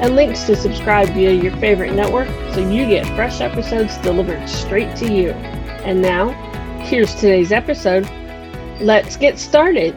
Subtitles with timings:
[0.00, 4.94] and links to subscribe via your favorite network so you get fresh episodes delivered straight
[4.96, 5.30] to you.
[5.84, 6.30] And now,
[6.84, 8.08] here's today's episode.
[8.80, 9.96] Let's get started.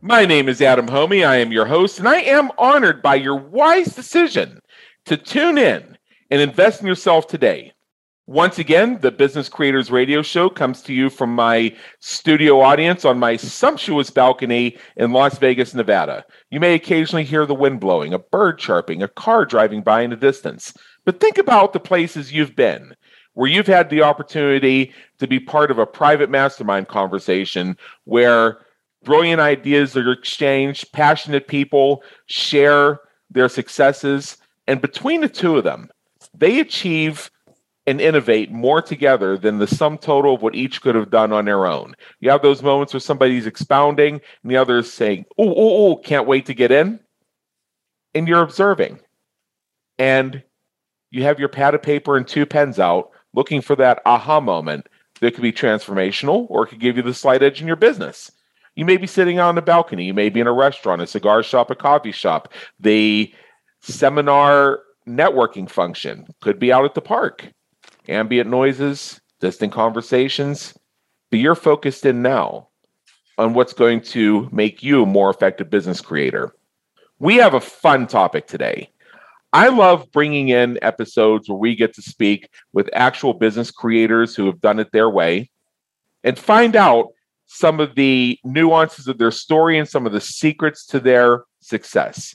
[0.00, 1.26] My name is Adam Hommey.
[1.26, 4.60] I am your host, and I am honored by your wise decision
[5.06, 5.98] to tune in
[6.30, 7.72] and invest in yourself today.
[8.28, 13.20] Once again, the Business Creators Radio Show comes to you from my studio audience on
[13.20, 16.24] my sumptuous balcony in Las Vegas, Nevada.
[16.50, 20.10] You may occasionally hear the wind blowing, a bird chirping, a car driving by in
[20.10, 20.74] the distance.
[21.04, 22.96] But think about the places you've been
[23.34, 28.58] where you've had the opportunity to be part of a private mastermind conversation where
[29.04, 32.98] brilliant ideas are exchanged, passionate people share
[33.30, 35.90] their successes, and between the two of them,
[36.34, 37.30] they achieve
[37.86, 41.44] and innovate more together than the sum total of what each could have done on
[41.44, 41.94] their own.
[42.20, 45.96] You have those moments where somebody's expounding and the other is saying, Oh, oh, oh,
[45.96, 46.98] can't wait to get in.
[48.14, 49.00] And you're observing.
[49.98, 50.42] And
[51.10, 54.88] you have your pad of paper and two pens out looking for that aha moment
[55.20, 58.32] that could be transformational or it could give you the slight edge in your business.
[58.74, 61.42] You may be sitting on a balcony, you may be in a restaurant, a cigar
[61.42, 63.32] shop, a coffee shop, the
[63.80, 67.52] seminar networking function could be out at the park
[68.08, 70.74] ambient noises, distant conversations,
[71.30, 72.68] but you're focused in now
[73.38, 76.54] on what's going to make you a more effective business creator.
[77.18, 78.90] We have a fun topic today.
[79.52, 84.46] I love bringing in episodes where we get to speak with actual business creators who
[84.46, 85.50] have done it their way
[86.24, 87.08] and find out
[87.46, 92.34] some of the nuances of their story and some of the secrets to their success.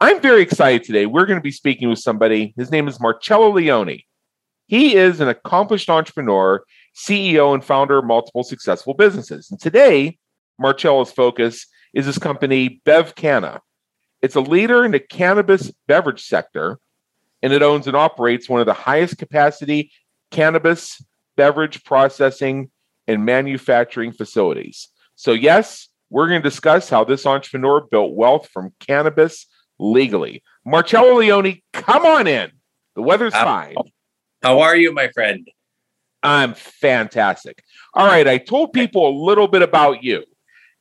[0.00, 1.06] I'm very excited today.
[1.06, 2.52] We're going to be speaking with somebody.
[2.56, 4.00] His name is Marcello Leone.
[4.66, 6.64] He is an accomplished entrepreneur,
[6.94, 9.50] CEO, and founder of multiple successful businesses.
[9.50, 10.18] And today,
[10.58, 13.60] Marcello's focus is his company, BevCanna.
[14.22, 16.78] It's a leader in the cannabis beverage sector,
[17.42, 19.90] and it owns and operates one of the highest capacity
[20.30, 21.04] cannabis
[21.36, 22.70] beverage processing
[23.06, 24.88] and manufacturing facilities.
[25.16, 29.46] So, yes, we're going to discuss how this entrepreneur built wealth from cannabis
[29.78, 30.42] legally.
[30.64, 32.52] Marcello Leone, come on in.
[32.94, 33.74] The weather's fine.
[34.42, 35.48] How are you, my friend?
[36.22, 37.62] I'm fantastic.
[37.94, 40.24] All right, I told people a little bit about you.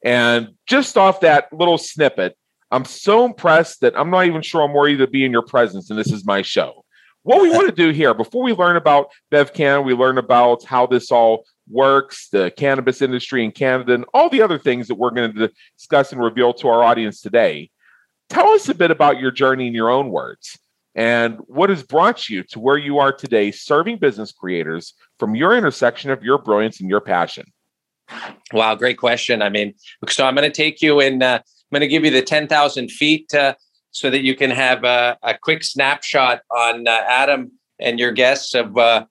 [0.04, 2.36] And just off that little snippet,
[2.72, 5.92] I'm so impressed that I'm not even sure I'm worthy to be in your presence,
[5.92, 6.84] and this is my show.
[7.22, 10.88] What we want to do here, before we learn about BevCanna, we learn about how
[10.88, 15.12] this all works, the cannabis industry in Canada, and all the other things that we're
[15.12, 17.70] going to discuss and reveal to our audience today.
[18.30, 20.58] Tell us a bit about your journey in your own words
[20.96, 25.56] and what has brought you to where you are today serving business creators from your
[25.56, 27.46] intersection of your brilliance and your passion?
[28.52, 29.42] Wow great question.
[29.42, 29.74] I mean
[30.10, 32.92] so i'm going to take you in uh, i'm going to give you the 10000
[32.92, 33.54] feet uh,
[33.92, 38.54] so that you can have a, a quick snapshot on uh, adam and your guests
[38.54, 39.06] of uh,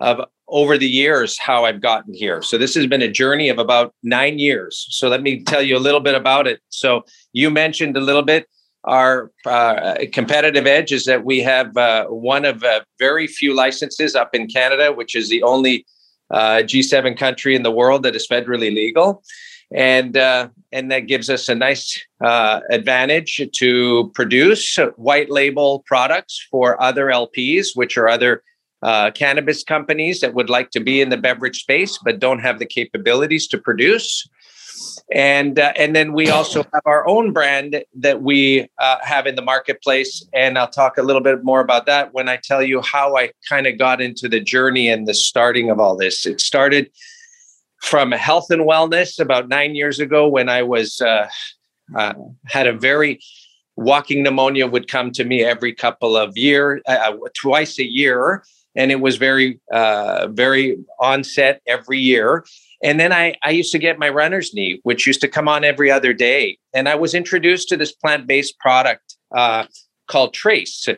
[0.00, 2.42] of over the years how i've gotten here.
[2.42, 4.86] So this has been a journey of about nine years.
[4.90, 6.60] So let me tell you a little bit about it.
[6.70, 8.48] So you mentioned a little bit
[8.84, 14.14] our uh, competitive edge is that we have uh, one of uh, very few licenses
[14.14, 15.84] up in Canada, which is the only
[16.30, 19.22] uh, G7 country in the world that is federally legal,
[19.72, 26.46] and uh, and that gives us a nice uh, advantage to produce white label products
[26.50, 28.42] for other LPs, which are other
[29.14, 32.64] cannabis companies that would like to be in the beverage space but don't have the
[32.64, 34.26] capabilities to produce
[35.12, 39.34] and uh, and then we also have our own brand that we uh, have in
[39.34, 40.24] the marketplace.
[40.32, 43.30] And i'll talk a little bit more about that when i tell you how i
[43.48, 46.26] kind of got into the journey and the starting of all this.
[46.26, 46.90] It started
[47.82, 51.28] from health and wellness about nine years ago when i was uh,
[51.96, 52.14] uh
[52.46, 53.18] had a very
[53.76, 58.44] walking pneumonia would come to me every couple of year uh, uh, twice a year.
[58.76, 62.44] And it was very very onset every year
[62.82, 65.64] and then I, I used to get my runner's knee, which used to come on
[65.64, 66.58] every other day.
[66.74, 69.66] And I was introduced to this plant based product uh,
[70.06, 70.88] called Trace.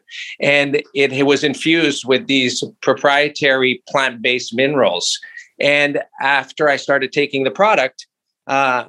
[0.41, 5.19] And it, it was infused with these proprietary plant based minerals.
[5.61, 8.07] And after I started taking the product,
[8.47, 8.87] uh,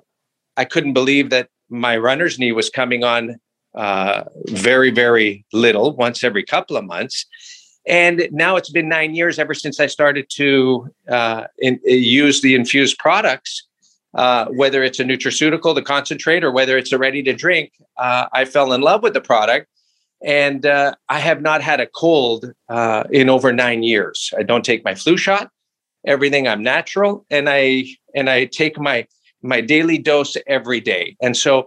[0.55, 3.37] I couldn't believe that my runner's knee was coming on
[3.75, 7.25] uh, very, very little, once every couple of months.
[7.85, 12.55] And now it's been nine years ever since I started to uh, in, use the
[12.55, 13.67] infused products.
[14.15, 18.27] Uh, whether it's a nutraceutical, the concentrate, or whether it's a ready to drink, uh,
[18.31, 19.67] I fell in love with the product.
[20.23, 24.31] And uh, I have not had a cold uh, in over nine years.
[24.37, 25.49] I don't take my flu shot.
[26.05, 29.07] Everything I'm natural, and I and I take my
[29.41, 31.15] my daily dose every day.
[31.21, 31.65] And so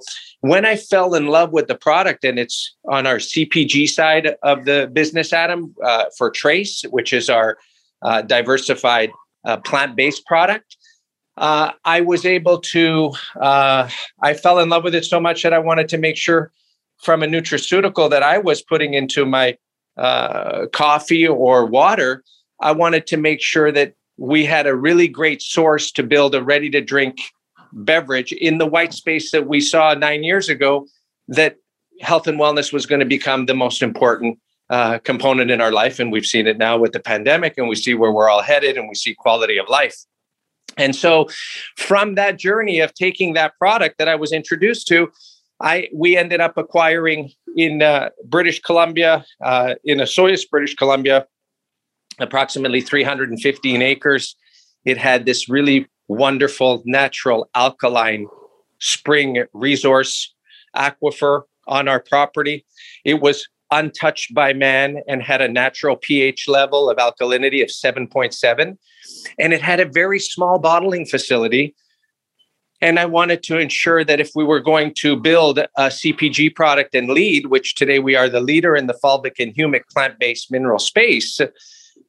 [0.48, 4.64] when I fell in love with the product, and it's on our CPG side of
[4.64, 7.58] the business, Adam, uh, for Trace, which is our
[8.02, 9.10] uh, diversified
[9.44, 10.76] uh, plant based product.
[11.36, 13.88] Uh, I was able to, uh,
[14.22, 16.50] I fell in love with it so much that I wanted to make sure
[16.98, 19.58] from a nutraceutical that I was putting into my
[19.96, 22.24] uh, coffee or water,
[22.60, 26.42] I wanted to make sure that we had a really great source to build a
[26.42, 27.18] ready to drink
[27.76, 30.86] beverage in the white space that we saw nine years ago
[31.28, 31.56] that
[32.00, 34.38] health and wellness was going to become the most important
[34.70, 35.98] uh, component in our life.
[35.98, 38.76] And we've seen it now with the pandemic, and we see where we're all headed,
[38.76, 39.96] and we see quality of life.
[40.76, 41.28] And so,
[41.76, 45.10] from that journey of taking that product that I was introduced to,
[45.62, 51.26] I we ended up acquiring in uh, British Columbia, uh, in Osoyoos, British Columbia,
[52.18, 54.36] approximately 315 acres.
[54.84, 58.26] It had this really wonderful natural alkaline
[58.78, 60.34] spring resource
[60.76, 62.64] aquifer on our property.
[63.04, 68.76] It was untouched by man and had a natural pH level of alkalinity of 7.7.
[69.38, 71.74] And it had a very small bottling facility.
[72.80, 76.94] And I wanted to ensure that if we were going to build a CPG product
[76.94, 80.52] and lead, which today we are the leader in the fulvic and humic plant based
[80.52, 81.40] mineral space,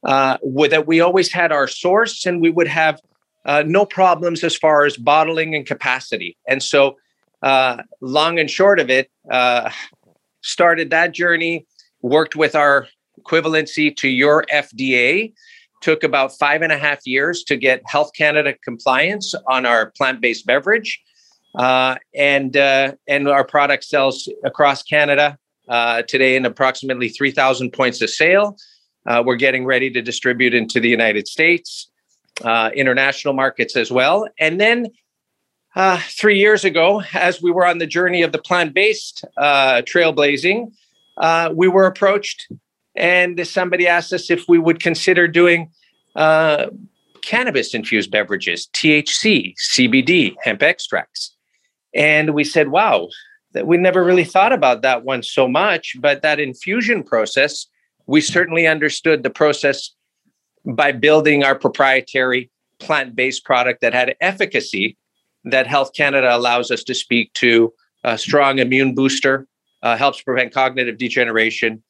[0.03, 0.37] uh,
[0.69, 2.99] that we always had our source and we would have
[3.47, 6.37] uh, no problems as far as bottling and capacity.
[6.47, 6.97] And so,
[7.41, 9.71] uh, long and short of it, uh,
[10.41, 11.65] started that journey,
[12.01, 12.87] worked with our
[13.19, 15.33] equivalency to your FDA.
[15.81, 20.45] Took about five and a half years to get Health Canada compliance on our plant-based
[20.45, 20.99] beverage,
[21.55, 25.37] uh, and uh, and our product sells across Canada
[26.07, 28.57] today in approximately three thousand points of sale.
[29.23, 31.91] we're getting ready to distribute into the United States
[32.43, 34.27] uh, international markets as well.
[34.39, 34.87] And then
[35.75, 39.81] uh, three years ago, as we were on the journey of the plant based uh,
[39.83, 40.71] trailblazing,
[41.17, 42.51] uh, we were approached
[42.95, 45.69] and somebody asked us if we would consider doing
[46.15, 46.67] uh,
[47.21, 51.35] cannabis infused beverages, THC, CBD, hemp extracts.
[51.93, 53.09] And we said, wow,
[53.53, 57.67] that we never really thought about that one so much, but that infusion process,
[58.07, 59.91] we certainly understood the process
[60.67, 64.97] by building our proprietary plant based product that had efficacy
[65.45, 67.73] that Health Canada allows us to speak to
[68.03, 69.47] a strong immune booster,
[69.81, 71.83] uh, helps prevent cognitive degeneration,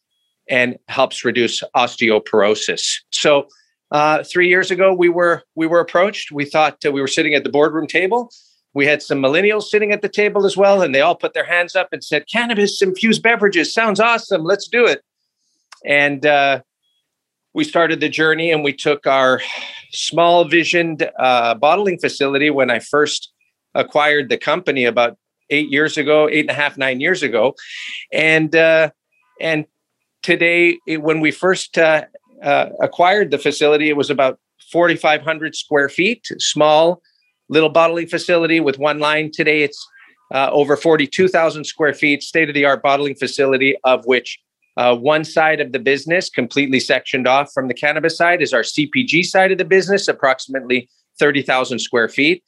[0.49, 2.97] and helps reduce osteoporosis.
[3.11, 3.47] So,
[3.91, 6.31] uh, three years ago, we were we were approached.
[6.31, 8.29] We thought uh, we were sitting at the boardroom table.
[8.73, 11.45] We had some millennials sitting at the table as well, and they all put their
[11.45, 14.43] hands up and said, "Cannabis infused beverages sounds awesome.
[14.43, 15.01] Let's do it."
[15.85, 16.61] And uh,
[17.57, 19.41] we started the journey and we took our
[19.91, 23.33] small visioned uh, bottling facility when I first
[23.73, 25.17] acquired the company about
[25.49, 27.55] eight years ago, eight and a half, nine years ago,
[28.13, 28.91] and uh,
[29.41, 29.65] and
[30.21, 32.05] today when we first uh,
[32.43, 34.39] uh acquired the facility, it was about
[34.71, 37.01] forty five hundred square feet, small
[37.49, 39.31] little bottling facility with one line.
[39.33, 39.83] Today it's
[40.31, 44.39] uh, over forty two thousand square feet, state of the art bottling facility, of which
[44.77, 48.61] uh, one side of the business, completely sectioned off from the cannabis side, is our
[48.61, 50.87] CPG side of the business, approximately
[51.19, 52.43] 30,000 square feet.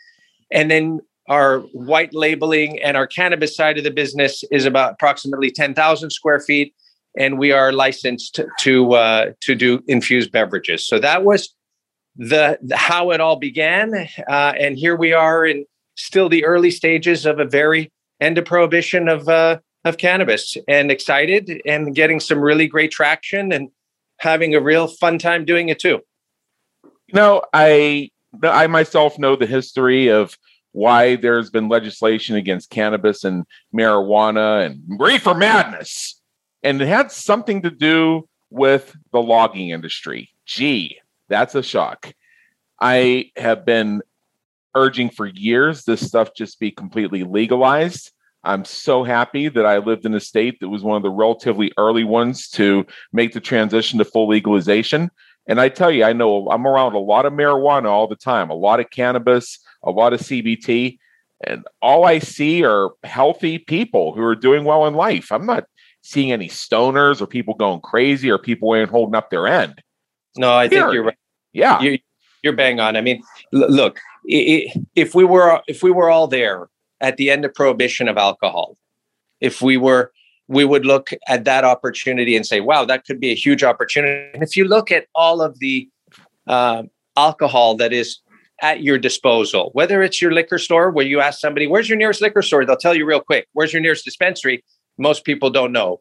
[0.51, 5.51] And then our white labeling and our cannabis side of the business is about approximately
[5.51, 6.73] 10,000 square feet.
[7.17, 10.87] And we are licensed to uh, to do infused beverages.
[10.87, 11.53] So that was
[12.15, 14.07] the, the how it all began.
[14.27, 18.45] Uh, and here we are in still the early stages of a very end of
[18.45, 23.69] prohibition of uh, of cannabis and excited and getting some really great traction and
[24.17, 25.99] having a real fun time doing it too.
[26.83, 28.11] You know, I
[28.43, 30.37] I myself know the history of
[30.71, 36.21] why there's been legislation against cannabis and marijuana and reefer madness.
[36.61, 40.29] And it had something to do with the logging industry.
[40.45, 42.13] Gee, that's a shock.
[42.79, 44.01] I have been
[44.75, 48.11] urging for years this stuff just be completely legalized.
[48.43, 51.71] I'm so happy that I lived in a state that was one of the relatively
[51.77, 55.11] early ones to make the transition to full legalization.
[55.47, 58.49] And I tell you, I know I'm around a lot of marijuana all the time,
[58.49, 60.97] a lot of cannabis, a lot of CBD.
[61.45, 65.31] and all I see are healthy people who are doing well in life.
[65.31, 65.65] I'm not
[66.01, 69.81] seeing any stoners or people going crazy or people ain't holding up their end.
[70.37, 71.17] No, I think you're right.
[71.53, 71.99] Yeah, you,
[72.45, 72.95] are bang on.
[72.95, 76.69] I mean, look, if we were if we were all there
[77.01, 78.77] at the end of prohibition of alcohol,
[79.39, 80.11] if we were
[80.49, 84.31] we would look at that opportunity and say, wow, that could be a huge opportunity.
[84.33, 85.87] And if you look at all of the
[86.47, 86.83] uh,
[87.15, 88.17] alcohol that is
[88.63, 92.19] at your disposal, whether it's your liquor store where you ask somebody, where's your nearest
[92.19, 92.65] liquor store?
[92.65, 93.47] They'll tell you real quick.
[93.53, 94.63] Where's your nearest dispensary?
[94.97, 95.99] Most people don't know.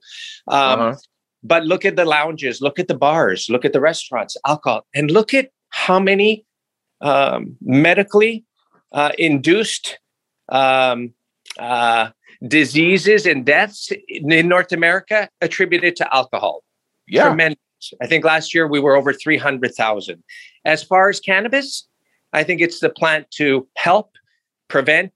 [0.48, 0.94] Um, uh-huh.
[1.42, 5.10] But look at the lounges, look at the bars, look at the restaurants, alcohol, and
[5.10, 6.46] look at how many
[7.02, 8.44] um, medically
[8.92, 9.98] uh, induced
[10.48, 11.12] um,
[11.58, 12.10] uh,
[12.46, 16.62] diseases and deaths in North America attributed to alcohol.
[17.06, 17.24] Yeah.
[17.24, 17.58] Tremendous.
[18.02, 20.22] I think last year we were over 300,000.
[20.64, 21.86] As far as cannabis,
[22.32, 24.12] I think it's the plant to help,
[24.68, 25.12] prevent,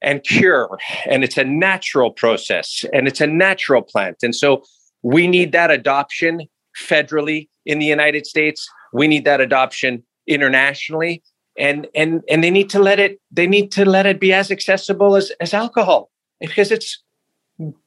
[0.00, 0.78] and cure.
[1.06, 4.18] And it's a natural process and it's a natural plant.
[4.22, 4.62] And so
[5.02, 6.42] we need that adoption
[6.76, 8.68] federally in the United States.
[8.92, 11.22] We need that adoption internationally
[11.58, 14.50] and and and they need to let it they need to let it be as
[14.50, 16.10] accessible as as alcohol
[16.40, 17.02] because it's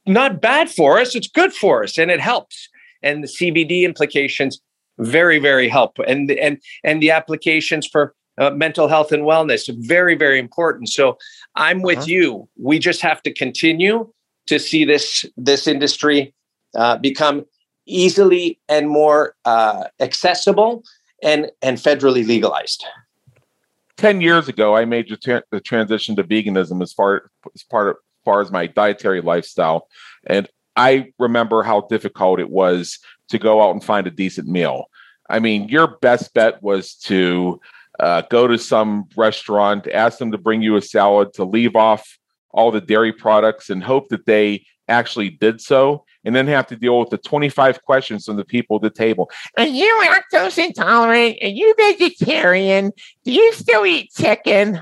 [0.06, 2.70] not bad for us it's good for us and it helps.
[3.04, 4.62] And the cbd implications
[5.00, 5.98] very very help.
[6.06, 10.90] And and and the applications for uh, mental health and wellness very very important.
[10.90, 11.18] So
[11.56, 12.08] i'm with uh-huh.
[12.08, 12.50] you.
[12.58, 14.12] We just have to continue
[14.48, 16.34] to see this this industry
[16.76, 17.46] uh, become
[17.88, 20.84] easily and more uh, accessible
[21.24, 22.86] and and federally legalized
[24.02, 27.90] 10 years ago, I made the, tra- the transition to veganism as far as part
[27.90, 29.88] of, far as my dietary lifestyle.
[30.26, 32.98] And I remember how difficult it was
[33.30, 34.86] to go out and find a decent meal.
[35.30, 37.62] I mean, your best bet was to
[38.00, 42.18] uh, go to some restaurant, ask them to bring you a salad, to leave off
[42.50, 46.76] all the dairy products, and hope that they actually did so and then have to
[46.76, 49.30] deal with the 25 questions from the people at the table.
[49.58, 51.38] Are you lactose intolerant?
[51.42, 52.92] Are you vegetarian?
[53.24, 54.80] Do you still eat chicken?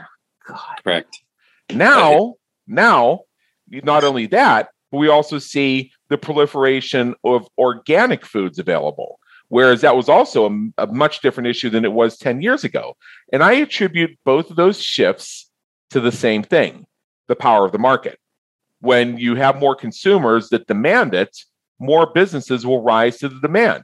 [0.48, 0.79] God.
[0.84, 1.22] Correct.
[1.72, 2.36] Now,
[2.67, 3.22] now,
[3.69, 9.19] not only that, but we also see the proliferation of organic foods available.
[9.50, 12.96] Whereas that was also a, a much different issue than it was 10 years ago.
[13.34, 15.50] And I attribute both of those shifts
[15.91, 16.86] to the same thing
[17.27, 18.19] the power of the market
[18.82, 21.38] when you have more consumers that demand it,
[21.80, 23.84] more businesses will rise to the demand.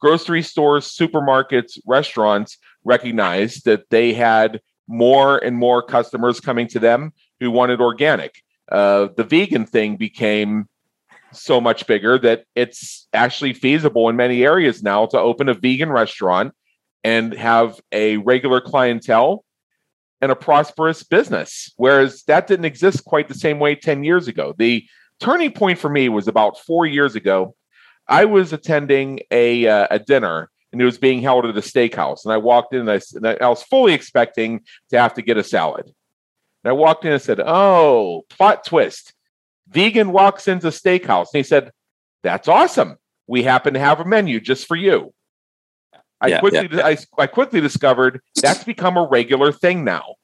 [0.00, 7.12] Grocery stores, supermarkets, restaurants recognized that they had more and more customers coming to them
[7.40, 8.42] who wanted organic.
[8.70, 10.68] Uh, the vegan thing became
[11.32, 15.90] so much bigger that it's actually feasible in many areas now to open a vegan
[15.90, 16.54] restaurant
[17.02, 19.43] and have a regular clientele
[20.24, 21.70] and a prosperous business.
[21.76, 24.54] Whereas that didn't exist quite the same way 10 years ago.
[24.56, 24.86] The
[25.20, 27.54] turning point for me was about four years ago.
[28.08, 32.24] I was attending a, uh, a dinner and it was being held at a steakhouse.
[32.24, 35.36] And I walked in and I, and I was fully expecting to have to get
[35.36, 35.84] a salad.
[35.84, 39.12] And I walked in and said, Oh, plot twist.
[39.68, 41.26] Vegan walks into steakhouse.
[41.34, 41.70] And he said,
[42.22, 42.96] That's awesome.
[43.26, 45.12] We happen to have a menu just for you.
[46.24, 46.86] I yeah, quickly yeah.
[46.86, 50.14] I, I quickly discovered that's become a regular thing now.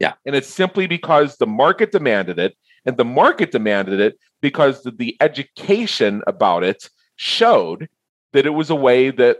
[0.00, 0.14] Yeah.
[0.26, 2.56] And it's simply because the market demanded it.
[2.84, 7.88] And the market demanded it because the, the education about it showed
[8.32, 9.38] that it was a way that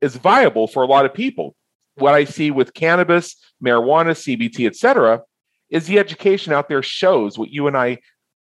[0.00, 1.54] is viable for a lot of people.
[1.96, 5.22] What I see with cannabis, marijuana, CBD, etc.,
[5.68, 7.98] is the education out there shows what you and I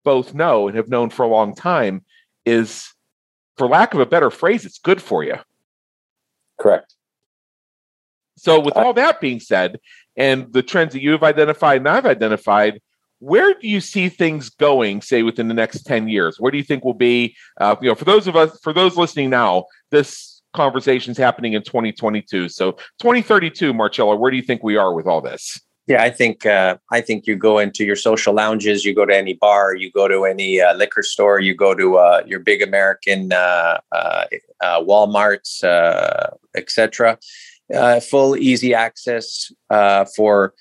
[0.04, 2.04] both know and have known for a long time
[2.44, 2.92] is,
[3.56, 5.36] for lack of a better phrase, it's good for you.
[6.60, 6.94] Correct.
[8.38, 9.80] So, with all that being said,
[10.16, 12.82] and the trends that you've identified and I've identified,
[13.20, 16.40] where do you see things going, say, within the next 10 years?
[16.40, 18.96] Where do you think will be, uh, you know, for those of us, for those
[18.96, 22.50] listening now, this conversation is happening in 2022.
[22.50, 25.60] So 2032, Marcello, where do you think we are with all this?
[25.88, 29.16] Yeah, I think uh, I think you go into your social lounges, you go to
[29.16, 32.62] any bar, you go to any uh, liquor store, you go to uh, your big
[32.62, 34.26] American uh, uh,
[34.62, 35.64] uh, WalMarts,
[36.58, 37.18] etc.
[38.02, 39.50] full easy access
[40.14, 40.54] for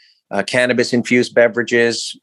[0.46, 2.16] cannabis infused beverages,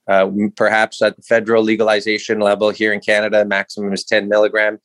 [0.56, 4.80] perhaps at the federal legalization level here in Canada, maximum is 10 milligram.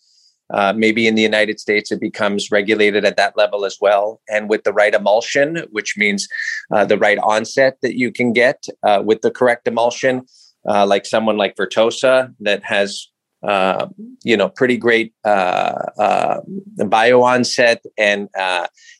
[0.52, 4.20] Uh, maybe in the United States, it becomes regulated at that level as well.
[4.28, 6.28] And with the right emulsion, which means
[6.72, 10.26] uh, the right onset that you can get uh, with the correct emulsion,
[10.68, 13.08] uh, like someone like Vertosa that has,
[13.42, 13.86] uh,
[14.24, 18.28] you know, pretty great bio onset and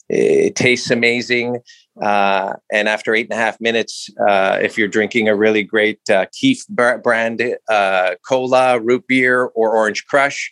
[0.09, 1.59] it tastes amazing.
[2.03, 6.01] Uh, and after eight and a half minutes, uh, if you're drinking a really great
[6.11, 10.51] uh, Keef brand uh, cola, root beer, or orange crush,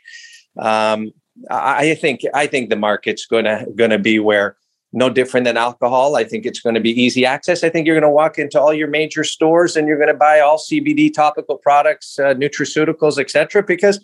[0.58, 1.12] um,
[1.50, 4.56] I think I think the market's gonna gonna be where
[4.92, 6.16] no different than alcohol.
[6.16, 7.62] I think it's going to be easy access.
[7.62, 10.14] I think you're going to walk into all your major stores and you're going to
[10.14, 13.62] buy all CBD topical products, uh, nutraceuticals, etc.
[13.62, 14.00] Because,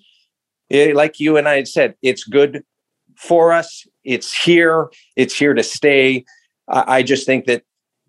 [0.69, 2.63] it, eh, like you and I had said, it's good
[3.17, 3.87] for us.
[4.05, 4.91] It's here.
[5.17, 6.25] It's here to stay.
[6.69, 7.63] I just think that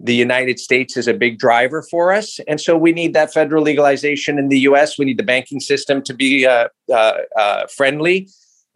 [0.04, 2.38] the United States is a big driver for us.
[2.46, 5.00] And so we need that federal legalization in the US.
[5.00, 8.28] We need the banking system to be uh, uh, uh, friendly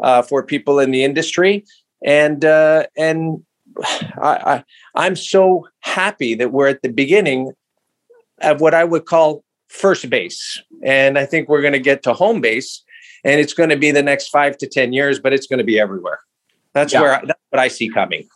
[0.01, 1.65] uh, for people in the industry.
[2.03, 3.43] And, uh, and
[3.83, 3.83] I,
[4.53, 4.63] I,
[4.95, 7.51] I'm so happy that we're at the beginning
[8.41, 10.61] of what I would call first base.
[10.81, 12.85] And I think we're going to get to home base.
[13.25, 15.65] And it's going to be the next five to 10 years, but it's going to
[15.65, 16.21] be everywhere.
[16.73, 17.01] That's yeah.
[17.01, 18.29] where that's what I see coming.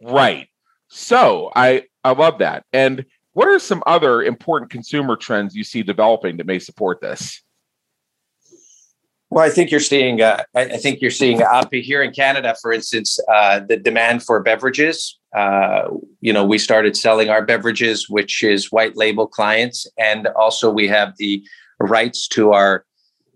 [0.00, 0.48] Right.
[0.88, 2.64] So I I love that.
[2.72, 7.42] And what are some other important consumer trends you see developing that may support this?
[9.28, 10.22] Well, I think you're seeing.
[10.22, 14.40] Uh, I think you're seeing up here in Canada, for instance, uh, the demand for
[14.40, 15.18] beverages.
[15.36, 15.88] Uh,
[16.20, 20.86] you know, we started selling our beverages, which is white label clients, and also we
[20.86, 21.44] have the
[21.80, 22.86] rights to our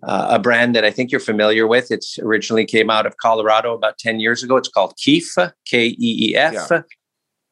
[0.03, 1.91] uh, a brand that I think you're familiar with.
[1.91, 4.57] It's originally came out of Colorado about 10 years ago.
[4.57, 5.35] It's called Keef,
[5.67, 6.55] K E E F.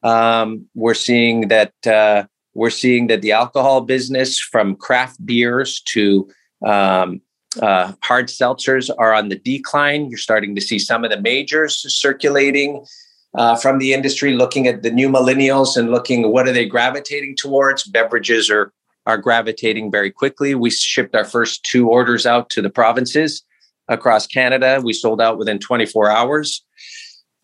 [0.08, 2.24] Um, we're seeing that uh,
[2.54, 6.28] we're seeing that the alcohol business, from craft beers to
[6.64, 7.20] um,
[7.60, 10.08] uh, hard seltzers, are on the decline.
[10.08, 12.84] You're starting to see some of the majors circulating
[13.34, 17.36] uh, from the industry, looking at the new millennials and looking what are they gravitating
[17.36, 17.84] towards.
[17.84, 18.72] Beverages are
[19.06, 20.54] are gravitating very quickly.
[20.54, 23.42] We shipped our first two orders out to the provinces
[23.88, 24.80] across Canada.
[24.82, 26.62] We sold out within 24 hours.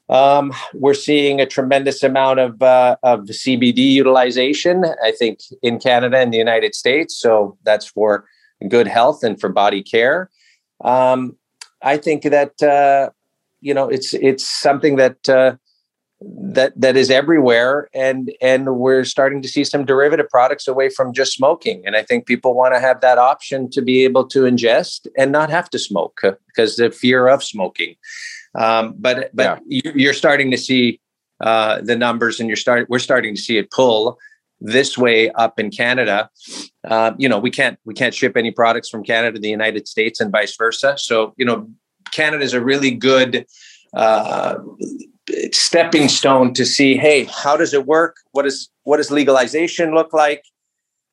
[0.09, 6.19] Um, we're seeing a tremendous amount of uh, of CBD utilization, I think, in Canada
[6.19, 7.19] and the United States.
[7.19, 8.27] So that's for
[8.69, 10.31] good health and for body care.
[10.83, 11.37] Um,
[11.83, 13.11] I think that uh,
[13.61, 15.57] you know it's it's something that uh,
[16.21, 21.13] that that is everywhere and and we're starting to see some derivative products away from
[21.13, 24.43] just smoking and i think people want to have that option to be able to
[24.43, 27.95] ingest and not have to smoke because the fear of smoking
[28.55, 29.93] um, but but yeah.
[29.95, 31.01] you're starting to see
[31.41, 34.19] uh, the numbers and you're start we're starting to see it pull
[34.61, 36.31] this way up in canada.
[36.85, 39.89] Uh, you know we can't we can't ship any products from canada to the united
[39.89, 40.95] states and vice versa.
[40.97, 41.69] So you know
[42.13, 43.47] canada is a really good
[43.95, 44.57] uh,
[45.53, 48.17] stepping stone to see hey how does it work?
[48.33, 50.45] What is what does legalization look like?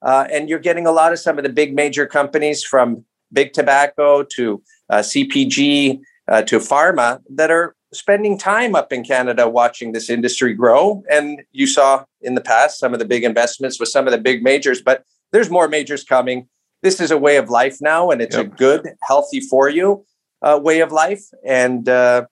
[0.03, 3.53] Uh, and you're getting a lot of some of the big major companies from big
[3.53, 9.91] tobacco to uh, cpg uh, to pharma that are spending time up in canada watching
[9.91, 13.89] this industry grow and you saw in the past some of the big investments with
[13.89, 16.47] some of the big majors but there's more majors coming
[16.83, 18.45] this is a way of life now and it's yep.
[18.45, 20.05] a good healthy for you
[20.41, 22.25] uh, way of life and uh,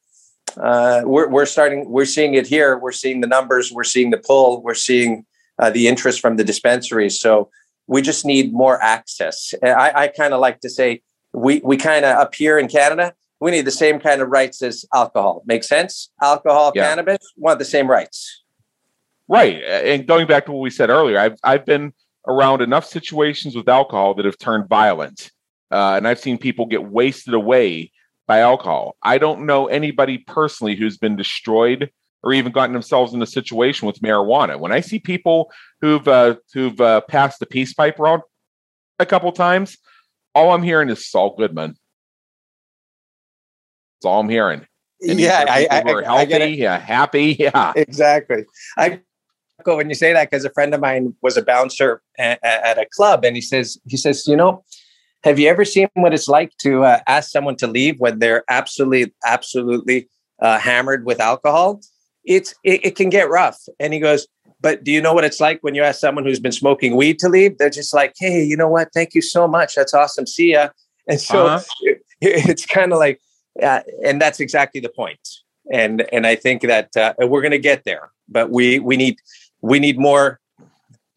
[0.57, 2.77] uh, we're, we're starting, we're seeing it here.
[2.77, 5.25] We're seeing the numbers, we're seeing the pull, we're seeing
[5.57, 7.19] uh, the interest from the dispensaries.
[7.19, 7.49] So
[7.87, 9.53] we just need more access.
[9.63, 11.01] I, I kind of like to say
[11.33, 14.61] we, we kind of up here in Canada, we need the same kind of rights
[14.61, 15.43] as alcohol.
[15.45, 16.11] Make sense?
[16.21, 16.87] Alcohol, yeah.
[16.87, 18.43] cannabis, want the same rights.
[19.27, 19.61] Right.
[19.63, 21.93] And going back to what we said earlier, I've, I've been
[22.27, 25.31] around enough situations with alcohol that have turned violent.
[25.71, 27.91] Uh, and I've seen people get wasted away
[28.27, 28.97] by alcohol.
[29.01, 33.87] I don't know anybody personally who's been destroyed or even gotten themselves in a situation
[33.87, 34.59] with marijuana.
[34.59, 38.23] When I see people who've uh, who've uh, passed the peace pipe around
[38.99, 39.77] a couple times,
[40.35, 41.75] all I'm hearing is Saul Goodman.
[44.01, 44.65] That's all I'm hearing.
[45.01, 48.45] And yeah, I, I, I, healthy, I yeah, happy, yeah, exactly.
[48.77, 48.99] I
[49.63, 52.77] go when you say that because a friend of mine was a bouncer at, at
[52.77, 54.63] a club, and he says he says you know
[55.23, 58.43] have you ever seen what it's like to uh, ask someone to leave when they're
[58.49, 60.09] absolutely, absolutely
[60.41, 61.81] uh, hammered with alcohol?
[62.23, 63.59] It's it, it, can get rough.
[63.79, 64.27] And he goes,
[64.61, 67.19] but do you know what it's like when you ask someone who's been smoking weed
[67.19, 67.57] to leave?
[67.57, 68.89] They're just like, hey, you know what?
[68.93, 69.75] Thank you so much.
[69.75, 70.25] That's awesome.
[70.25, 70.69] See ya.
[71.07, 71.63] And so uh-huh.
[71.81, 73.19] it, it's kind of like,
[73.61, 75.19] uh, and that's exactly the point.
[75.71, 79.17] And and I think that uh, we're going to get there, but we we need
[79.61, 80.39] we need more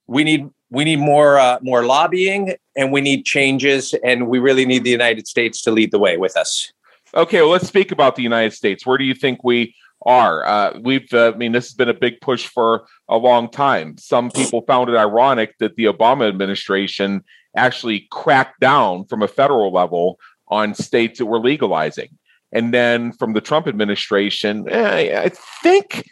[0.07, 4.65] we need we need more uh, more lobbying and we need changes and we really
[4.65, 6.73] need the united states to lead the way with us.
[7.15, 8.85] Okay well let's speak about the united states.
[8.85, 10.45] Where do you think we are?
[10.45, 13.97] Uh, we've uh, i mean this has been a big push for a long time.
[13.99, 17.23] Some people found it ironic that the obama administration
[17.57, 20.19] actually cracked down from a federal level
[20.49, 22.19] on states that were legalizing
[22.53, 25.29] and then from the trump administration eh, i
[25.63, 26.05] think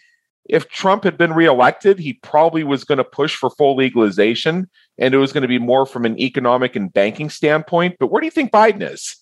[0.50, 5.14] if Trump had been reelected, he probably was going to push for full legalization and
[5.14, 7.96] it was going to be more from an economic and banking standpoint.
[8.00, 9.16] But where do you think Biden is?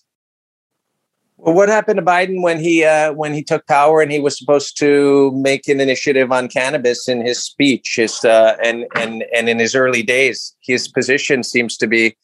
[1.37, 4.37] Well, what happened to Biden when he uh, when he took power and he was
[4.37, 7.93] supposed to make an initiative on cannabis in his speech?
[7.95, 12.17] His uh, and and and in his early days, his position seems to be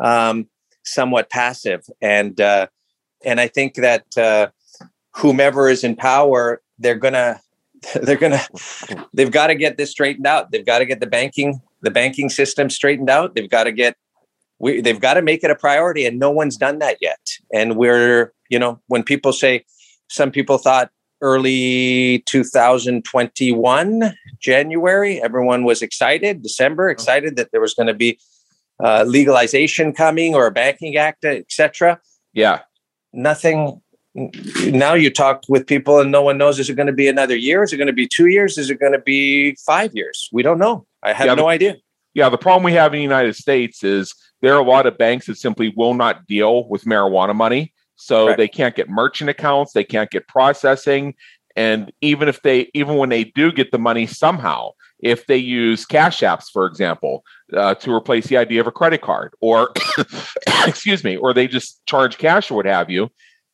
[0.00, 0.48] um,
[0.84, 2.66] somewhat passive, and uh,
[3.24, 4.48] and I think that uh,
[5.14, 7.40] whomever is in power, they're gonna
[8.02, 8.42] they're gonna
[9.12, 10.50] they've got to get this straightened out.
[10.50, 13.34] They've got to get the banking the banking system straightened out.
[13.34, 13.96] They've got to get
[14.58, 17.20] we they've got to make it a priority, and no one's done that yet.
[17.52, 19.64] And we're you know, when people say,
[20.08, 27.86] some people thought early 2021, January, everyone was excited, December, excited that there was going
[27.86, 28.18] to be
[28.82, 32.00] uh, legalization coming or a banking act, etc.
[32.32, 32.60] Yeah.
[33.16, 33.80] Nothing.
[34.14, 37.36] Now you talk with people and no one knows is it going to be another
[37.36, 37.62] year?
[37.62, 38.56] Is it going to be two years?
[38.56, 40.28] Is it going to be five years?
[40.32, 40.86] We don't know.
[41.02, 41.76] I have yeah, no the, idea.
[42.14, 42.28] Yeah.
[42.28, 45.26] The problem we have in the United States is there are a lot of banks
[45.26, 48.36] that simply will not deal with marijuana money so right.
[48.36, 51.14] they can't get merchant accounts, they can't get processing.
[51.56, 55.84] And even if they, even when they do get the money somehow, if they use
[55.84, 59.72] cash apps, for example, uh, to replace the idea of a credit card, or
[60.66, 63.10] excuse me, or they just charge cash or what have you,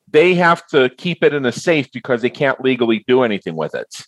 [0.08, 3.74] they have to keep it in a safe because they can't legally do anything with
[3.74, 4.06] it.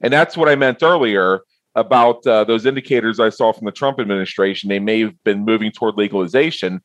[0.00, 1.40] And that's what I meant earlier
[1.74, 4.68] about uh, those indicators I saw from the Trump administration.
[4.68, 6.80] They may have been moving toward legalization.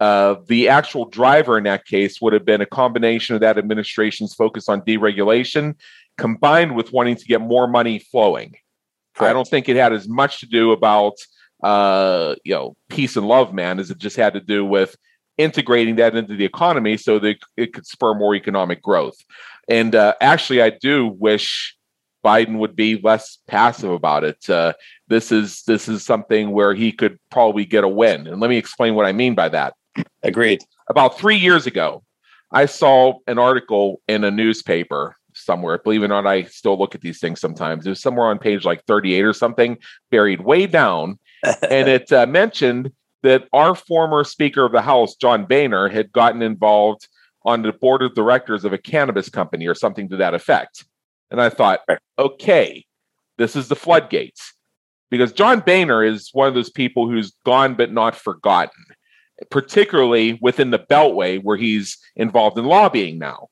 [0.00, 4.34] Uh, the actual driver in that case would have been a combination of that administration's
[4.34, 5.74] focus on deregulation
[6.18, 8.54] combined with wanting to get more money flowing.
[9.18, 9.30] Correct.
[9.30, 11.14] I don't think it had as much to do about
[11.62, 14.96] uh, you know peace and love, man, as it just had to do with
[15.36, 19.16] integrating that into the economy so that it could spur more economic growth.
[19.68, 21.76] And uh, actually, I do wish
[22.24, 24.48] Biden would be less passive about it.
[24.48, 24.72] Uh,
[25.08, 28.26] this is this is something where he could probably get a win.
[28.26, 29.74] And let me explain what I mean by that.
[30.22, 30.62] Agreed.
[30.88, 32.02] About three years ago,
[32.52, 35.16] I saw an article in a newspaper
[35.48, 35.78] somewhere.
[35.78, 37.86] Believe it or not, I still look at these things sometimes.
[37.86, 39.78] It was somewhere on page like 38 or something,
[40.10, 41.18] buried way down.
[41.42, 46.42] and it uh, mentioned that our former Speaker of the House, John Boehner, had gotten
[46.42, 47.08] involved
[47.46, 50.84] on the board of directors of a cannabis company or something to that effect.
[51.30, 51.80] And I thought,
[52.18, 52.84] okay,
[53.38, 54.52] this is the floodgates.
[55.10, 58.84] Because John Boehner is one of those people who's gone but not forgotten
[59.50, 63.48] particularly within the Beltway where he's involved in lobbying now.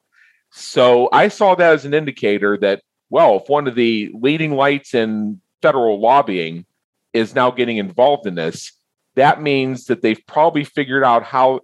[0.51, 4.95] So I saw that as an indicator that, well, if one of the leading lights
[4.95, 6.67] in federal lobbying
[7.13, 8.73] is now getting involved in this,
[9.15, 11.61] that means that they've probably figured out how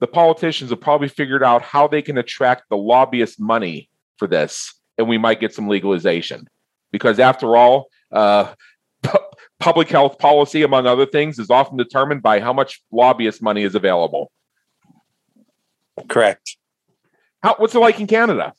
[0.00, 4.74] the politicians have probably figured out how they can attract the lobbyist money for this,
[4.96, 6.48] and we might get some legalization.
[6.92, 8.54] Because after all, uh,
[9.60, 13.74] public health policy, among other things, is often determined by how much lobbyist money is
[13.74, 14.30] available.
[16.08, 16.56] Correct.
[17.42, 18.52] How, what's it like in Canada?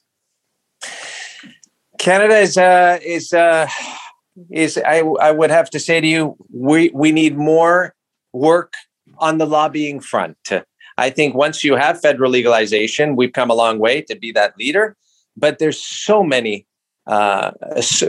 [1.98, 3.68] Canada is uh, is uh,
[4.50, 7.94] is I I would have to say to you, we we need more
[8.32, 8.74] work
[9.18, 10.38] on the lobbying front.
[10.98, 14.58] I think once you have federal legalization, we've come a long way to be that
[14.58, 14.96] leader.
[15.36, 16.66] But there's so many
[17.08, 17.52] uh,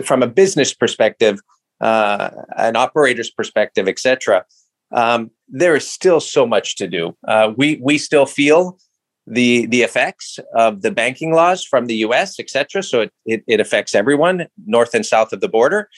[0.04, 1.40] from a business perspective
[1.80, 4.44] uh, an operator's perspective, etc.
[4.92, 7.16] Um, there is still so much to do.
[7.26, 8.78] Uh, we we still feel
[9.26, 12.82] the the effects of the banking laws from the U.S., etc.
[12.82, 15.88] So it, it, it affects everyone north and south of the border,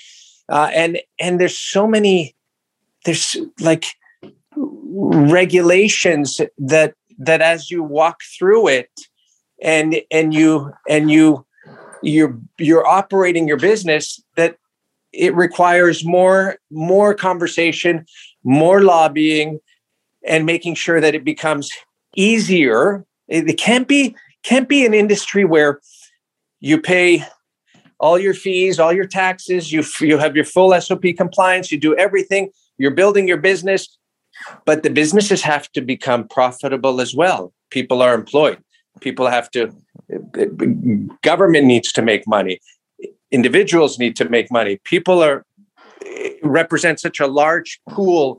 [0.48, 2.34] uh, and and there's so many
[3.04, 3.86] there's like
[4.56, 8.90] regulations that that as you walk through it
[9.62, 11.44] and and you and you
[12.02, 14.56] you're you're operating your business that
[15.12, 18.04] it requires more more conversation
[18.44, 19.60] more lobbying
[20.26, 21.70] and making sure that it becomes
[22.16, 25.80] easier it can't be can't be an industry where
[26.60, 27.24] you pay
[27.98, 31.96] all your fees all your taxes you you have your full sop compliance you do
[31.96, 33.98] everything you're building your business
[34.64, 37.52] but the businesses have to become profitable as well.
[37.70, 38.58] People are employed.
[39.00, 39.72] People have to
[41.22, 42.58] government needs to make money.
[43.30, 44.78] Individuals need to make money.
[44.84, 45.44] People are
[46.42, 48.38] represent such a large pool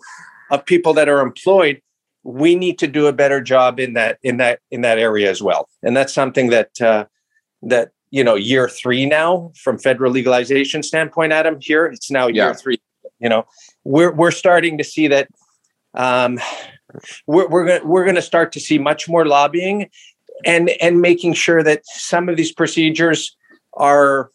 [0.52, 1.82] of people that are employed
[2.24, 5.42] we need to do a better job in that in that in that area as
[5.42, 7.06] well and that's something that uh,
[7.62, 12.48] that you know year three now from federal legalization standpoint adam here it's now year
[12.48, 12.54] yeah.
[12.54, 12.82] three
[13.20, 13.46] you know
[13.84, 15.28] we're we're starting to see that
[15.96, 16.40] um,
[17.28, 19.90] we're we're gonna, we're going to start to see much more lobbying
[20.46, 23.36] and and making sure that some of these procedures
[23.74, 24.32] are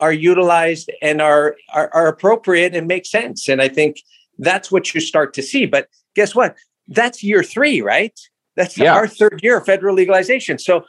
[0.00, 3.48] are utilized and are, are, are appropriate and make sense.
[3.48, 4.02] And I think
[4.38, 5.66] that's what you start to see.
[5.66, 6.54] But guess what?
[6.88, 8.18] That's year three, right?
[8.56, 8.94] That's yeah.
[8.94, 10.58] our third year of federal legalization.
[10.58, 10.84] So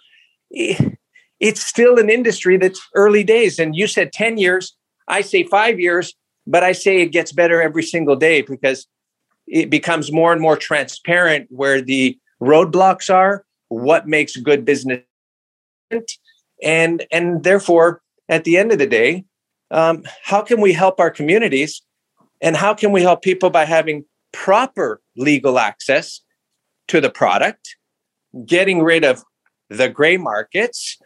[0.50, 3.60] it's still an industry that's early days.
[3.60, 4.76] And you said 10 years,
[5.08, 6.14] I say five years,
[6.46, 8.88] but I say it gets better every single day because
[9.48, 15.02] it becomes more and more transparent where the roadblocks are, what makes good business,
[16.64, 19.26] and and therefore, at the end of the day,
[19.72, 21.82] um, how can we help our communities,
[22.42, 26.22] and how can we help people by having proper legal access
[26.88, 27.76] to the product,
[28.46, 29.24] getting rid of
[29.70, 30.98] the gray markets,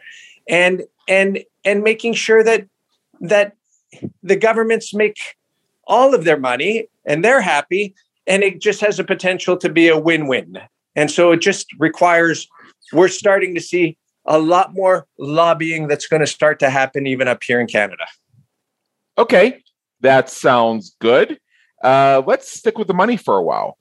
[0.48, 2.66] and and and making sure that
[3.20, 3.52] that
[4.22, 5.16] the governments make
[5.86, 7.94] all of their money and they're happy
[8.26, 10.58] and it just has a potential to be a win-win.
[10.94, 12.48] And so it just requires
[12.92, 17.26] we're starting to see a lot more lobbying that's going to start to happen even
[17.26, 18.06] up here in canada.
[19.18, 19.62] Okay
[20.02, 21.38] that sounds good
[21.82, 23.76] uh, let's stick with the money for a while.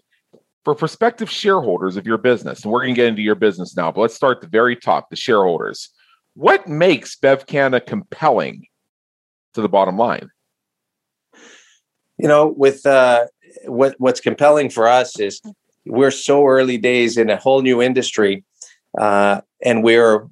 [0.64, 3.92] For prospective shareholders of your business and we're going to get into your business now
[3.92, 5.90] but let's start at the very top the shareholders.
[6.36, 8.68] What makes BevCanna compelling
[9.56, 10.30] to the bottom line?
[12.20, 13.26] You know with uh,
[13.66, 15.42] what what's compelling for us is
[15.86, 18.44] we're so early days in a whole new industry,
[19.00, 20.28] uh, and we're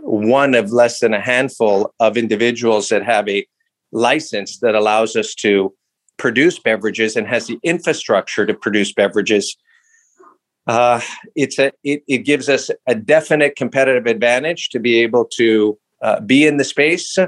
[0.00, 3.46] one of less than a handful of individuals that have a
[3.92, 5.72] license that allows us to
[6.22, 9.56] produce beverages and has the infrastructure to produce beverages.
[10.68, 11.00] Uh,
[11.34, 16.20] it's a it, it gives us a definite competitive advantage to be able to uh,
[16.20, 17.18] be in the space,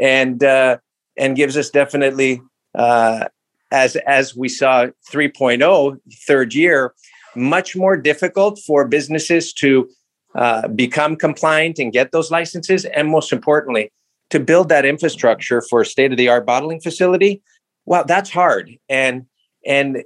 [0.00, 0.76] and uh,
[1.16, 2.42] and gives us definitely
[2.74, 3.28] uh,
[3.70, 6.92] as as we saw 3.0 third year
[7.36, 9.88] much more difficult for businesses to
[10.34, 13.92] uh, become compliant and get those licenses and most importantly
[14.30, 17.40] to build that infrastructure for a state of the art bottling facility
[17.86, 19.26] well that's hard and
[19.64, 20.04] and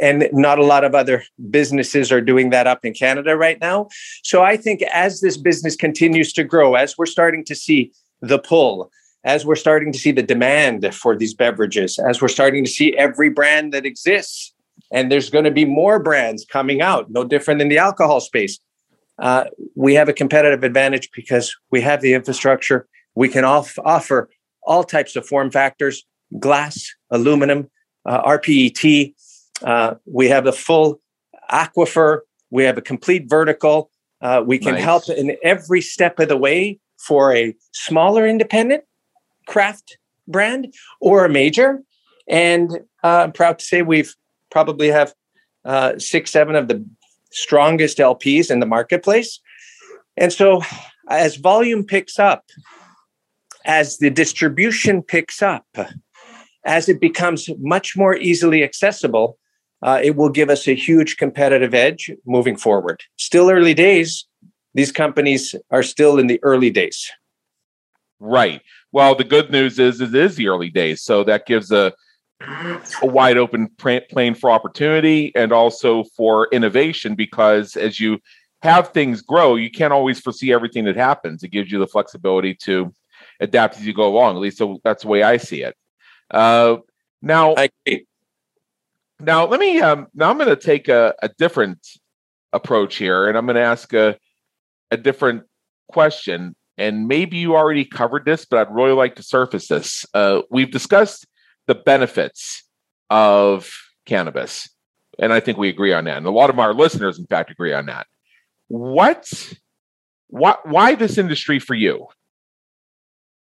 [0.00, 3.88] and not a lot of other businesses are doing that up in Canada right now
[4.22, 8.38] so i think as this business continues to grow as we're starting to see the
[8.38, 8.90] pull
[9.24, 12.96] as we're starting to see the demand for these beverages, as we're starting to see
[12.96, 14.52] every brand that exists,
[14.90, 18.58] and there's going to be more brands coming out, no different than the alcohol space.
[19.18, 19.44] Uh,
[19.76, 22.88] we have a competitive advantage because we have the infrastructure.
[23.14, 24.28] We can off- offer
[24.64, 26.04] all types of form factors
[26.38, 27.70] glass, aluminum,
[28.04, 29.14] uh, RPET.
[29.62, 31.00] Uh, we have a full
[31.50, 32.20] aquifer.
[32.50, 33.90] We have a complete vertical.
[34.20, 34.84] Uh, we can nice.
[34.84, 38.84] help in every step of the way for a smaller independent
[39.46, 41.82] craft brand or a major.
[42.28, 42.70] And
[43.02, 44.14] uh, I'm proud to say we've
[44.50, 45.12] probably have
[45.64, 46.84] uh, six, seven of the
[47.30, 49.40] strongest LPs in the marketplace.
[50.16, 50.62] And so
[51.08, 52.44] as volume picks up,
[53.64, 55.66] as the distribution picks up,
[56.64, 59.38] as it becomes much more easily accessible,
[59.82, 63.02] uh, it will give us a huge competitive edge moving forward.
[63.18, 64.26] Still early days.
[64.74, 67.10] These companies are still in the early days.
[68.20, 68.62] Right.
[68.92, 71.92] Well, the good news is it is the early days, so that gives a
[73.02, 78.18] a wide open plane for opportunity and also for innovation because as you
[78.62, 81.42] have things grow, you can't always foresee everything that happens.
[81.42, 82.92] It gives you the flexibility to
[83.40, 84.36] adapt as you go along.
[84.36, 85.76] At least so that's the way I see it.
[86.32, 86.78] Uh,
[87.20, 87.54] now,
[89.20, 89.80] now let me.
[89.80, 91.86] Um, now I'm going to take a, a different
[92.52, 94.18] approach here, and I'm going to ask a
[94.90, 95.44] a different
[95.90, 100.06] question and maybe you already covered this, but I'd really like to surface this.
[100.14, 101.26] Uh, we've discussed
[101.66, 102.64] the benefits
[103.10, 103.70] of
[104.06, 104.68] cannabis,
[105.18, 106.16] and I think we agree on that.
[106.16, 108.06] And a lot of our listeners, in fact, agree on that.
[108.68, 109.30] What,
[110.28, 112.06] why, why this industry for you?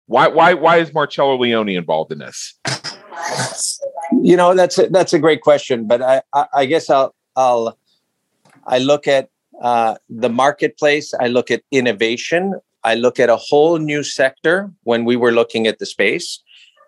[0.08, 2.54] Why, why, why is Marcello Leone involved in this?
[4.22, 7.78] You know, that's a, that's a great question, but I, I, I guess I'll, I'll,
[8.66, 9.28] I look at
[9.60, 11.12] uh, the marketplace.
[11.20, 12.54] I look at innovation.
[12.84, 16.42] I look at a whole new sector when we were looking at the space.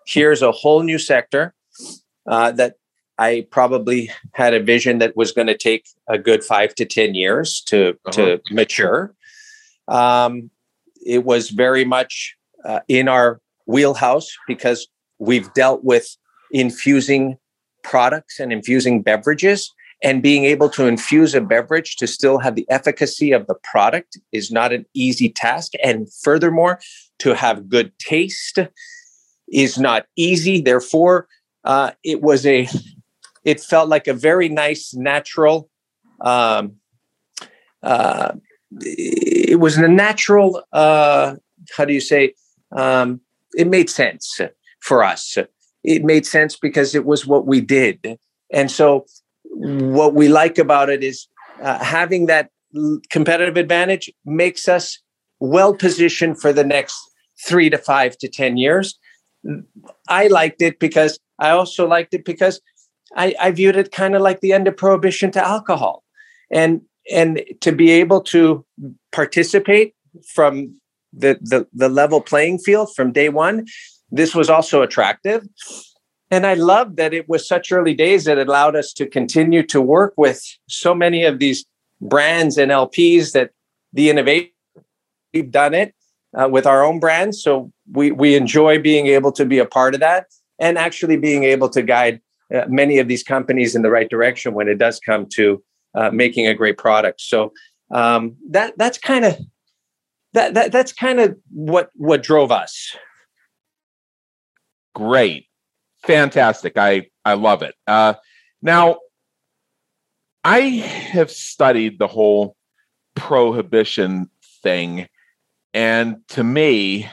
[0.07, 1.53] Here's a whole new sector
[2.25, 2.77] uh, that
[3.19, 7.13] I probably had a vision that was going to take a good five to 10
[7.13, 8.11] years to, uh-huh.
[8.13, 9.13] to mature.
[9.87, 10.49] Um,
[11.05, 14.87] it was very much uh, in our wheelhouse because
[15.19, 16.17] we've dealt with
[16.51, 17.37] infusing
[17.83, 22.69] products and infusing beverages and being able to infuse a beverage to still have the
[22.69, 25.73] efficacy of the product is not an easy task.
[25.83, 26.79] And furthermore,
[27.19, 28.57] to have good taste
[29.51, 30.59] is not easy.
[30.61, 31.27] Therefore,
[31.63, 32.67] uh, it was a,
[33.43, 35.69] it felt like a very nice, natural,
[36.21, 36.77] um,
[37.83, 38.33] uh,
[38.79, 41.35] it was a natural, uh,
[41.75, 42.33] how do you say,
[42.75, 43.21] um,
[43.53, 44.39] it made sense
[44.79, 45.37] for us.
[45.83, 48.17] It made sense because it was what we did.
[48.51, 49.05] And so,
[49.43, 51.27] what we like about it is
[51.61, 52.49] uh, having that
[53.09, 54.99] competitive advantage makes us
[55.39, 56.97] well positioned for the next
[57.45, 58.97] three to five to 10 years.
[60.07, 62.61] I liked it because I also liked it because
[63.15, 66.03] I, I viewed it kind of like the end of prohibition to alcohol.
[66.51, 66.81] And
[67.11, 68.63] and to be able to
[69.11, 69.95] participate
[70.33, 70.79] from
[71.13, 73.65] the, the, the level playing field from day one,
[74.11, 75.47] this was also attractive.
[76.29, 79.63] And I love that it was such early days that it allowed us to continue
[79.67, 81.65] to work with so many of these
[81.99, 83.51] brands and LPs that
[83.93, 84.51] the innovation
[85.33, 85.93] we've done it
[86.39, 87.41] uh, with our own brands.
[87.41, 90.27] So we we enjoy being able to be a part of that
[90.59, 92.21] and actually being able to guide
[92.53, 95.63] uh, many of these companies in the right direction when it does come to
[95.95, 97.21] uh, making a great product.
[97.21, 97.51] So
[97.91, 99.37] um, that that's kind of
[100.33, 102.95] that, that that's kind of what what drove us.
[104.95, 105.47] Great,
[106.03, 106.77] fantastic.
[106.77, 107.75] I I love it.
[107.87, 108.15] Uh,
[108.61, 108.99] now,
[110.43, 112.55] I have studied the whole
[113.15, 114.29] prohibition
[114.63, 115.07] thing,
[115.73, 117.09] and to me,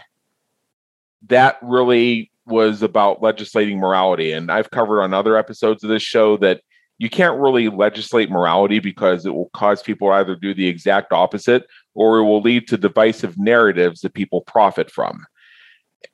[1.29, 4.33] that really was about legislating morality.
[4.33, 6.63] And I've covered on other episodes of this show that
[6.99, 11.13] you can't really legislate morality because it will cause people to either do the exact
[11.13, 11.65] opposite
[11.99, 15.27] or it will lead to divisive narratives that people profit from.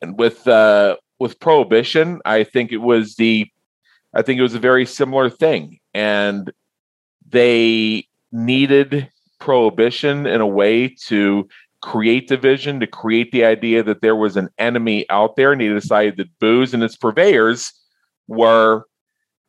[0.01, 3.47] And with uh, with prohibition, I think it was the
[4.15, 6.51] I think it was a very similar thing, and
[7.29, 11.47] they needed prohibition in a way to
[11.83, 15.69] create division, to create the idea that there was an enemy out there, and he
[15.69, 17.75] decided that booze and its purveyors
[18.27, 18.87] were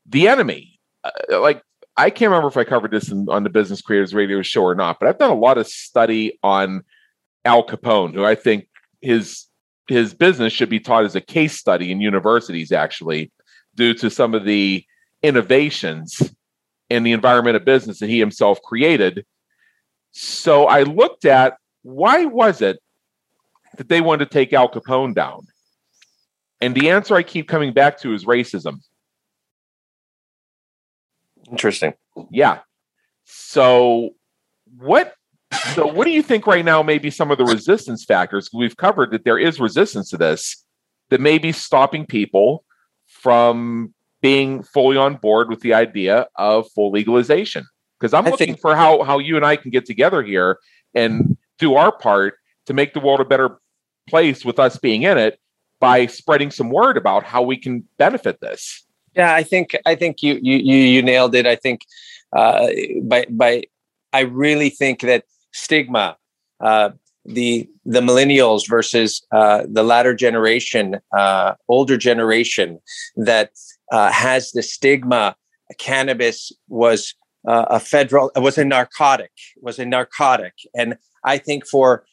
[0.06, 0.82] the enemy.
[1.06, 1.62] Uh, like
[1.98, 4.76] I can't remember if I covered this in, on the Business Creators Radio show or
[4.76, 6.84] not, but I've done a lot of study on
[7.46, 8.68] Al Capone, who I think
[9.02, 9.46] his
[9.88, 13.32] his business should be taught as a case study in universities, actually,
[13.76, 14.84] due to some of the
[15.22, 16.34] innovations
[16.90, 19.26] in the environment of business that he himself created.
[20.12, 22.80] So I looked at why was it
[23.78, 25.48] that they wanted to take Al Capone down?
[26.62, 28.80] And the answer I keep coming back to is racism.
[31.52, 31.94] Interesting.
[32.32, 32.60] Yeah.
[33.26, 34.12] So
[34.78, 35.14] what
[35.74, 38.50] so what do you think right now may be some of the resistance factors?
[38.54, 40.64] We've covered that there is resistance to this
[41.10, 42.64] that may be stopping people
[43.08, 47.66] from being fully on board with the idea of full legalization.
[48.00, 50.60] Because I'm I looking think- for how how you and I can get together here
[50.94, 53.60] and do our part to make the world a better
[54.10, 55.40] place with us being in it
[55.80, 58.85] by spreading some word about how we can benefit this.
[59.16, 61.48] Yeah, I think I think you you you nailed it.
[61.48, 61.82] I think
[62.36, 62.68] uh,
[63.04, 63.64] by by
[64.12, 65.24] I really think that
[65.54, 66.18] stigma,
[66.60, 66.90] uh,
[67.24, 72.80] the the millennials versus uh, the latter generation, uh, older generation
[73.16, 73.52] that
[73.92, 75.36] uh, has the stigma.
[75.80, 77.16] Cannabis was
[77.48, 82.06] uh, a federal was a narcotic was a narcotic, and I think for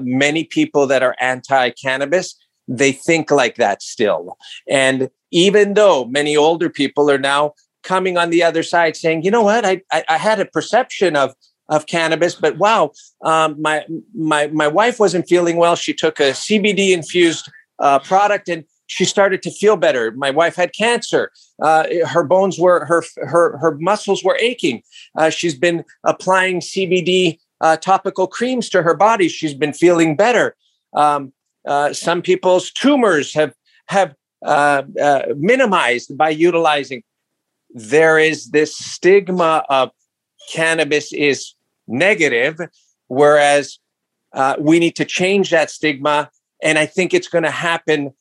[0.00, 2.34] many people that are anti cannabis,
[2.68, 4.36] they think like that still.
[4.68, 9.30] And even though many older people are now coming on the other side saying, you
[9.30, 11.34] know what, I, I, I had a perception of
[11.70, 12.92] of cannabis, but wow,
[13.24, 15.76] um, my my my wife wasn't feeling well.
[15.76, 20.10] She took a CBD infused uh, product and she started to feel better.
[20.12, 21.30] My wife had cancer.
[21.62, 24.82] Uh, her bones were her her her muscles were aching.
[25.16, 29.28] Uh, she's been applying CBD uh, topical creams to her body.
[29.28, 30.56] She's been feeling better.
[30.94, 31.32] Um,
[31.66, 33.54] uh, some people's tumors have
[33.86, 37.02] have uh, uh, minimized by utilizing.
[37.70, 39.90] There is this stigma of
[40.52, 41.54] cannabis is
[41.86, 42.58] negative,
[43.08, 43.78] whereas
[44.32, 46.30] uh, we need to change that stigma.
[46.62, 48.12] And I think it's going to happen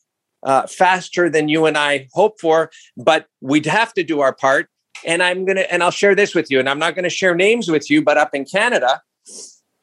[0.44, 4.70] uh, faster than you and I hope for, but we'd have to do our part.
[5.06, 7.10] And I'm going to, and I'll share this with you, and I'm not going to
[7.10, 9.02] share names with you, but up in Canada,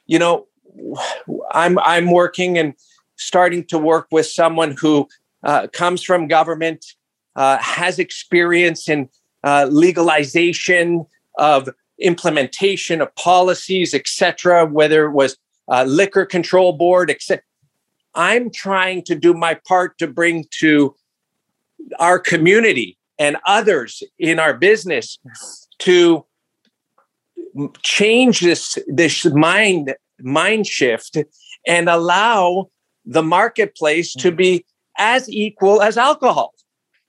[0.05, 0.47] you know,
[1.51, 2.73] I'm I'm working and
[3.15, 5.07] starting to work with someone who
[5.43, 6.85] uh, comes from government,
[7.35, 9.09] uh, has experience in
[9.43, 11.05] uh, legalization
[11.37, 14.65] of implementation of policies, etc.
[14.65, 15.37] Whether it was
[15.85, 17.43] liquor control board, etc.
[18.15, 20.95] I'm trying to do my part to bring to
[21.99, 25.17] our community and others in our business
[25.79, 26.25] to
[27.83, 31.17] change this this mind mind shift
[31.67, 32.69] and allow
[33.05, 34.37] the marketplace to mm.
[34.37, 34.65] be
[34.97, 36.53] as equal as alcohol.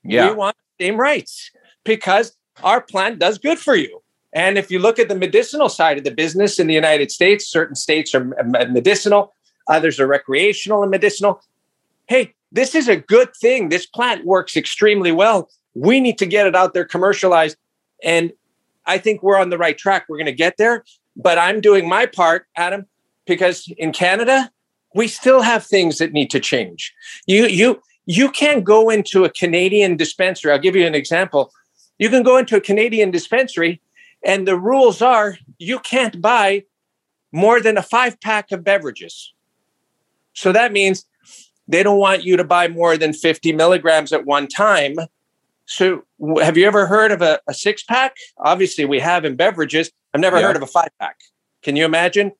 [0.03, 0.29] Yeah.
[0.29, 1.51] We want the same rights
[1.83, 4.01] because our plant does good for you.
[4.33, 7.47] And if you look at the medicinal side of the business in the United States,
[7.47, 8.25] certain states are
[8.69, 9.33] medicinal,
[9.67, 11.41] others are recreational and medicinal.
[12.07, 13.69] Hey, this is a good thing.
[13.69, 15.49] This plant works extremely well.
[15.73, 17.57] We need to get it out there commercialized.
[18.03, 18.31] And
[18.85, 20.05] I think we're on the right track.
[20.07, 20.83] We're going to get there.
[21.15, 22.85] But I'm doing my part, Adam,
[23.25, 24.51] because in Canada,
[24.97, 26.93] we still have things that need to change.
[27.27, 30.51] You you you can't go into a Canadian dispensary.
[30.51, 31.51] I'll give you an example.
[31.99, 33.79] You can go into a Canadian dispensary,
[34.25, 36.63] and the rules are you can't buy
[37.31, 39.33] more than a five pack of beverages.
[40.33, 41.05] So that means
[41.67, 44.95] they don't want you to buy more than 50 milligrams at one time.
[45.65, 46.03] So,
[46.41, 48.15] have you ever heard of a, a six pack?
[48.37, 49.91] Obviously, we have in beverages.
[50.13, 50.47] I've never yeah.
[50.47, 51.17] heard of a five pack.
[51.61, 52.31] Can you imagine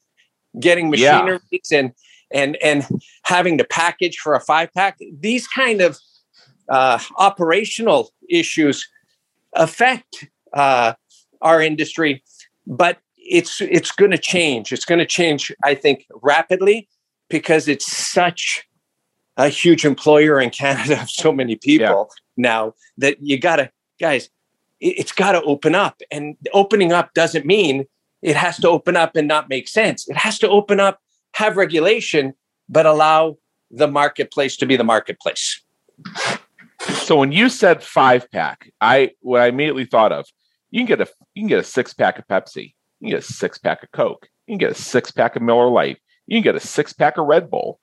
[0.59, 1.79] getting machineries yeah.
[1.79, 1.91] and
[2.31, 2.85] and and
[3.23, 4.99] having to package for a five pack?
[5.19, 5.97] These kind of
[6.69, 8.87] uh, operational issues
[9.53, 10.93] affect uh,
[11.41, 12.23] our industry,
[12.65, 14.71] but it's it's going to change.
[14.71, 16.87] It's going to change, I think, rapidly
[17.29, 18.67] because it's such
[19.37, 22.49] a huge employer in Canada of so many people yeah.
[22.49, 24.29] now that you got to, guys,
[24.79, 26.01] it's got to open up.
[26.11, 27.85] And opening up doesn't mean
[28.21, 30.07] it has to open up and not make sense.
[30.07, 30.99] It has to open up,
[31.37, 32.33] have regulation,
[32.69, 33.37] but allow
[33.71, 35.61] the marketplace to be the marketplace.
[36.87, 40.25] So when you said five pack, I what I immediately thought of,
[40.71, 43.19] you can get a you can get a six pack of Pepsi, you can get
[43.19, 46.37] a six pack of Coke, you can get a six pack of Miller Lite, you
[46.37, 47.79] can get a six pack of Red Bull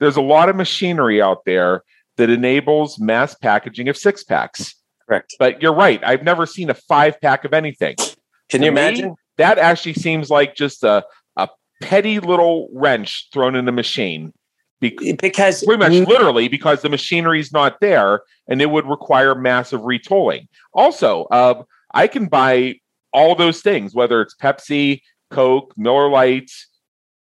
[0.00, 1.82] there's a lot of machinery out there
[2.16, 4.74] that enables mass packaging of six packs.
[5.06, 5.34] Correct.
[5.38, 6.02] But you're right.
[6.04, 7.96] I've never seen a five pack of anything.
[8.48, 9.14] Can to you imagine?
[9.36, 11.04] That actually seems like just a
[11.80, 14.32] petty little wrench thrown in the machine.
[14.80, 19.34] Be- because pretty much literally because the machinery is not there and it would require
[19.34, 20.48] massive retooling.
[20.74, 21.62] Also, uh,
[21.94, 22.80] I can buy
[23.12, 25.00] all those things, whether it's Pepsi,
[25.30, 26.50] Coke, Miller Lite,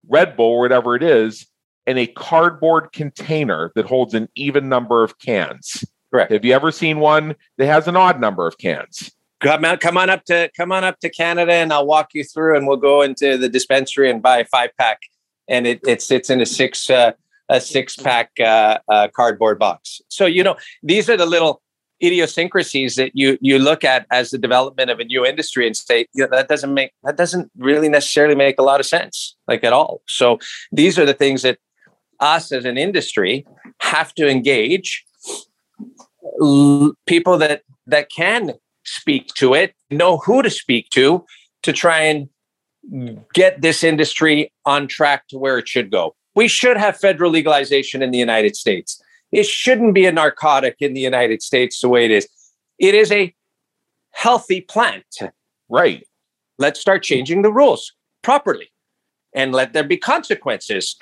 [0.08, 1.46] Red Bull, whatever it is,
[1.86, 5.84] in a cardboard container that holds an even number of cans.
[6.10, 6.32] Correct.
[6.32, 9.10] Have you ever seen one that has an odd number of cans?
[9.42, 12.22] Come on, come on up to come on up to Canada, and I'll walk you
[12.22, 15.00] through, and we'll go into the dispensary and buy a five pack,
[15.48, 17.12] and it, it sits in a six uh,
[17.48, 20.00] a six pack uh, uh, cardboard box.
[20.08, 21.60] So you know these are the little
[22.02, 26.06] idiosyncrasies that you you look at as the development of a new industry and say
[26.14, 29.62] you know, that doesn't make that doesn't really necessarily make a lot of sense like
[29.62, 30.38] at all so
[30.72, 31.58] these are the things that
[32.18, 33.46] us as an industry
[33.82, 35.04] have to engage
[37.06, 38.54] people that that can
[38.84, 41.24] speak to it, know who to speak to,
[41.62, 42.28] to try and
[43.32, 46.14] get this industry on track to where it should go.
[46.34, 49.00] We should have federal legalization in the United States.
[49.30, 52.28] It shouldn't be a narcotic in the United States the way it is.
[52.78, 53.34] It is a
[54.10, 55.06] healthy plant.
[55.68, 56.06] Right.
[56.58, 58.70] Let's start changing the rules properly
[59.34, 60.96] and let there be consequences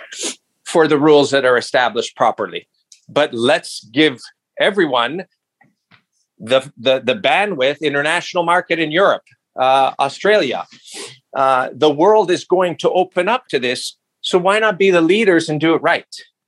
[0.64, 2.68] for the rules that are established properly.
[3.09, 4.20] But let's give
[4.61, 5.24] everyone
[6.41, 9.22] the the, the bandwidth, international market in Europe,
[9.59, 10.66] uh, Australia.
[11.36, 13.97] Uh, the world is going to open up to this.
[14.20, 16.05] So why not be the leaders and do it right?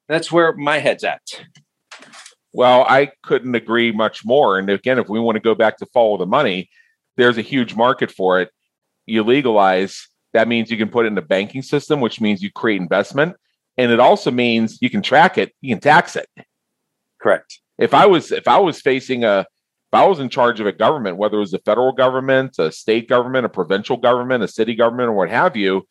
[0.08, 1.22] That's where my head's at.
[2.52, 4.58] Well, I couldn't agree much more.
[4.58, 6.68] And again, if we want to go back to follow the money,
[7.16, 8.50] there's a huge market for it.
[9.06, 12.50] You legalize, that means you can put it in the banking system, which means you
[12.50, 13.36] create investment
[13.76, 16.28] and it also means you can track it you can tax it
[17.20, 19.46] correct if i was if i was facing a
[19.92, 22.70] if i was in charge of a government whether it was a federal government a
[22.72, 25.86] state government a provincial government a city government or what have you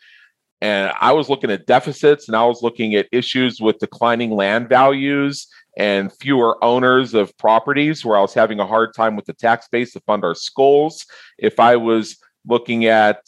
[0.62, 4.68] and i was looking at deficits and i was looking at issues with declining land
[4.70, 5.48] values
[5.78, 9.68] and fewer owners of properties where i was having a hard time with the tax
[9.72, 11.06] base to fund our schools
[11.38, 13.22] if i was looking at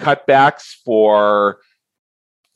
[0.00, 1.58] cutbacks for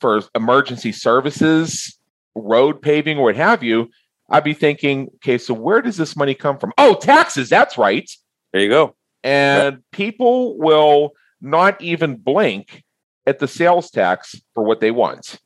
[0.01, 1.97] for emergency services,
[2.35, 3.89] road paving, or what have you,
[4.31, 6.71] I'd be thinking, okay, so where does this money come from?
[6.77, 7.49] Oh, taxes.
[7.49, 8.09] That's right.
[8.53, 8.95] There you go.
[9.23, 9.79] And yeah.
[9.91, 11.11] people will
[11.41, 12.83] not even blink
[13.27, 15.37] at the sales tax for what they want.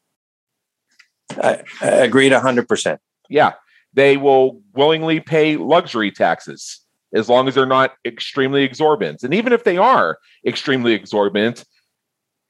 [1.31, 2.97] I, I agreed 100%.
[3.29, 3.53] Yeah.
[3.93, 6.81] They will willingly pay luxury taxes
[7.13, 9.23] as long as they're not extremely exorbitant.
[9.23, 11.65] And even if they are extremely exorbitant,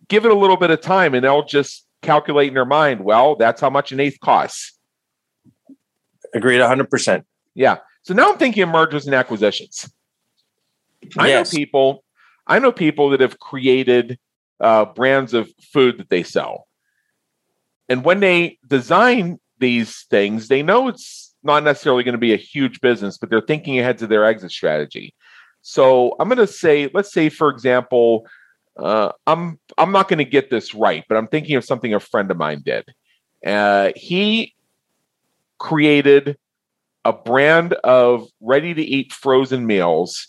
[0.10, 3.36] give it a little bit of time and they'll just calculate in their mind, well,
[3.36, 4.75] that's how much an eighth costs.
[6.36, 7.24] Agreed 100%.
[7.56, 7.78] Yeah.
[8.04, 9.90] So now I'm thinking of mergers and acquisitions.
[11.18, 11.52] I yes.
[11.52, 12.04] know people,
[12.46, 14.20] I know people that have created
[14.60, 16.68] uh, brands of food that they sell.
[17.90, 22.38] And when they design these things, they know it's not necessarily going to be a
[22.38, 25.14] huge business, but they're thinking ahead to their exit strategy.
[25.62, 28.26] So I'm going to say, let's say, for example,
[28.78, 32.00] uh, I'm I'm not going to get this right, but I'm thinking of something a
[32.00, 32.84] friend of mine did.
[33.46, 34.55] Uh, he
[35.60, 36.38] created
[37.04, 40.28] a brand of ready to eat frozen meals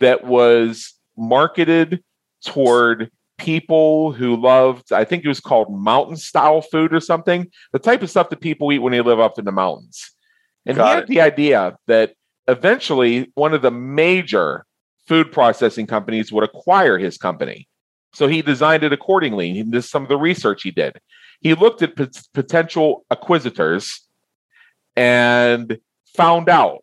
[0.00, 2.02] that was marketed
[2.44, 7.78] toward people who loved, I think it was called mountain style food or something, the
[7.78, 10.10] type of stuff that people eat when they live up in the mountains.
[10.66, 11.06] And Got he had it.
[11.06, 12.14] the idea that
[12.48, 14.64] eventually one of the major
[15.06, 17.68] food processing companies would acquire his company.
[18.12, 19.52] So he designed it accordingly.
[19.52, 20.98] He did some of the research he did.
[21.40, 24.07] He looked at p- potential acquisitors
[24.98, 25.78] and
[26.16, 26.82] found out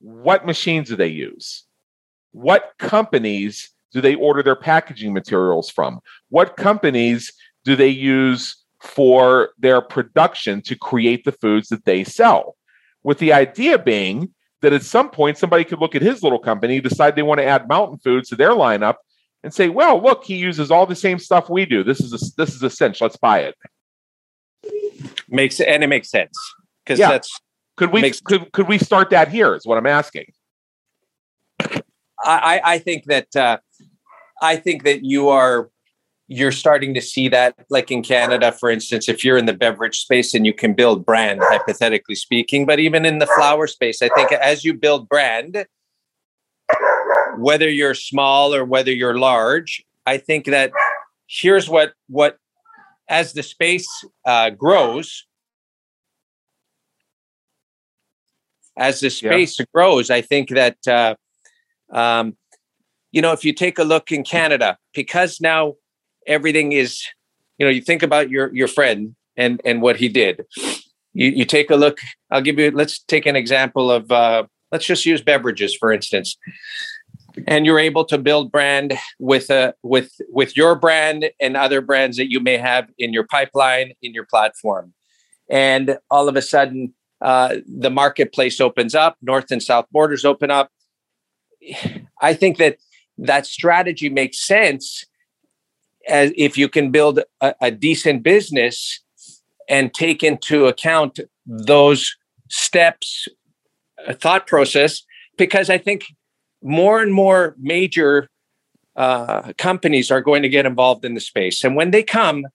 [0.00, 1.64] what machines do they use?
[2.32, 6.00] What companies do they order their packaging materials from?
[6.30, 7.32] What companies
[7.64, 12.56] do they use for their production to create the foods that they sell?
[13.04, 16.80] With the idea being that at some point somebody could look at his little company,
[16.80, 18.96] decide they want to add mountain foods to their lineup,
[19.44, 21.84] and say, "Well, look, he uses all the same stuff we do.
[21.84, 23.00] This is a, this is a cinch.
[23.00, 23.56] Let's buy it."
[25.28, 26.36] Makes and it makes sense
[26.84, 27.10] because yeah.
[27.10, 27.40] that's
[27.76, 29.54] could we makes, could could we start that here?
[29.54, 30.26] Is what I'm asking.
[32.24, 33.58] I I think that uh,
[34.40, 35.70] I think that you are
[36.28, 39.98] you're starting to see that like in Canada for instance if you're in the beverage
[39.98, 44.08] space and you can build brand hypothetically speaking but even in the flower space I
[44.08, 45.66] think as you build brand
[47.36, 50.72] whether you're small or whether you're large I think that
[51.26, 52.38] here's what what
[53.08, 53.88] as the space
[54.24, 55.26] uh, grows
[58.82, 59.66] as the space yeah.
[59.74, 61.14] grows I think that uh,
[61.92, 62.36] um,
[63.12, 65.74] you know, if you take a look in Canada, because now
[66.26, 67.04] everything is,
[67.58, 70.44] you know, you think about your your friend and and what he did.
[71.12, 71.98] You you take a look.
[72.30, 72.70] I'll give you.
[72.70, 74.10] Let's take an example of.
[74.10, 76.36] Uh, let's just use beverages for instance.
[77.46, 82.16] And you're able to build brand with a with with your brand and other brands
[82.16, 84.94] that you may have in your pipeline in your platform,
[85.50, 89.16] and all of a sudden uh, the marketplace opens up.
[89.22, 90.70] North and south borders open up.
[92.20, 92.78] I think that
[93.18, 95.04] that strategy makes sense
[96.08, 99.00] as if you can build a, a decent business
[99.68, 102.16] and take into account those
[102.48, 103.28] steps
[104.06, 105.02] uh, thought process
[105.38, 106.04] because i think
[106.62, 108.28] more and more major
[108.94, 112.46] uh, companies are going to get involved in the space and when they come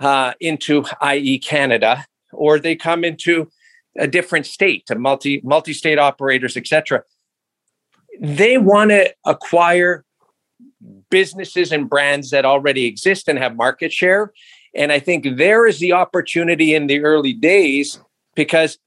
[0.00, 3.48] uh, into i.e canada or they come into
[3.98, 7.02] a different state a multi multi-state operators etc
[8.20, 10.04] they want to acquire
[11.10, 14.32] businesses and brands that already exist and have market share.
[14.74, 17.98] And I think there is the opportunity in the early days
[18.34, 18.78] because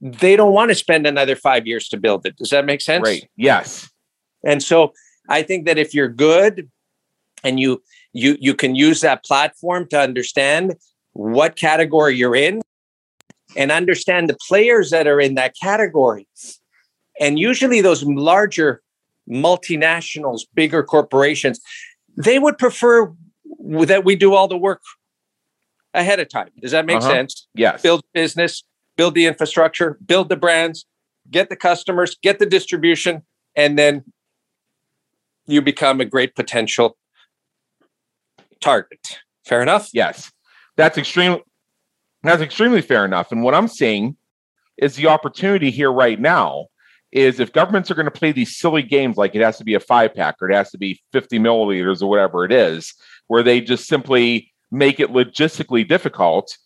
[0.00, 2.36] they don't want to spend another five years to build it.
[2.36, 3.04] Does that make sense?
[3.04, 3.28] Right.
[3.36, 3.88] Yes.
[4.44, 4.92] And so
[5.28, 6.70] I think that if you're good
[7.42, 7.82] and you
[8.12, 10.74] you you can use that platform to understand
[11.12, 12.60] what category you're in
[13.56, 16.28] and understand the players that are in that category
[17.20, 18.82] and usually those larger
[19.28, 21.60] multinationals, bigger corporations,
[22.16, 23.12] they would prefer
[23.86, 24.82] that we do all the work
[25.94, 26.50] ahead of time.
[26.60, 27.10] Does that make uh-huh.
[27.10, 27.48] sense?
[27.54, 27.82] Yes.
[27.82, 28.62] Build business,
[28.96, 30.86] build the infrastructure, build the brands,
[31.30, 33.22] get the customers, get the distribution,
[33.56, 34.04] and then
[35.46, 36.96] you become a great potential
[38.60, 39.00] target.
[39.46, 39.88] Fair enough?
[39.92, 40.30] Yes.
[40.76, 41.42] That's extremely
[42.28, 43.32] that's extremely fair enough.
[43.32, 44.16] And what I'm seeing
[44.76, 46.66] is the opportunity here right now
[47.12, 49.74] is if governments are going to play these silly games like it has to be
[49.74, 52.92] a five pack or it has to be 50 milliliters or whatever it is,
[53.28, 56.56] where they just simply make it logistically difficult,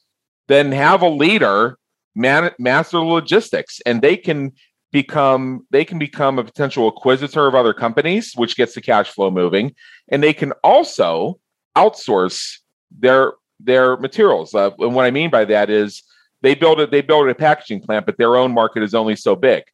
[0.49, 1.79] then have a leader
[2.15, 4.53] man, master logistics and they can
[4.93, 9.31] become they can become a potential acquisitor of other companies which gets the cash flow
[9.31, 9.73] moving
[10.09, 11.39] and they can also
[11.77, 12.59] outsource
[12.99, 13.35] their
[13.65, 14.55] their materials.
[14.55, 16.03] Uh, and what i mean by that is
[16.43, 19.37] they build it they build a packaging plant but their own market is only so
[19.37, 19.65] big.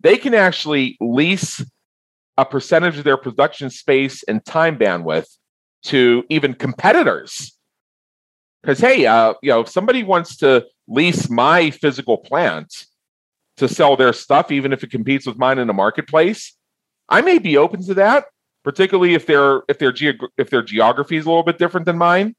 [0.00, 1.62] They can actually lease
[2.36, 5.28] a percentage of their production space and time bandwidth
[5.84, 7.56] to even competitors.
[8.62, 12.86] Because hey, uh, you know, if somebody wants to lease my physical plant
[13.58, 16.56] to sell their stuff, even if it competes with mine in the marketplace,
[17.08, 18.24] I may be open to that,
[18.64, 21.98] particularly if their if their geog- if their geography is a little bit different than
[21.98, 22.34] mine,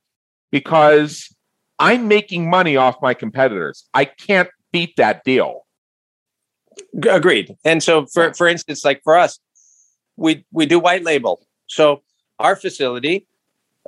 [0.51, 1.33] because
[1.79, 3.87] I'm making money off my competitors.
[3.93, 5.65] I can't beat that deal.
[7.09, 7.55] Agreed.
[7.63, 9.39] And so, for for instance, like for us,
[10.17, 11.45] we we do white label.
[11.67, 12.01] So
[12.39, 13.27] our facility,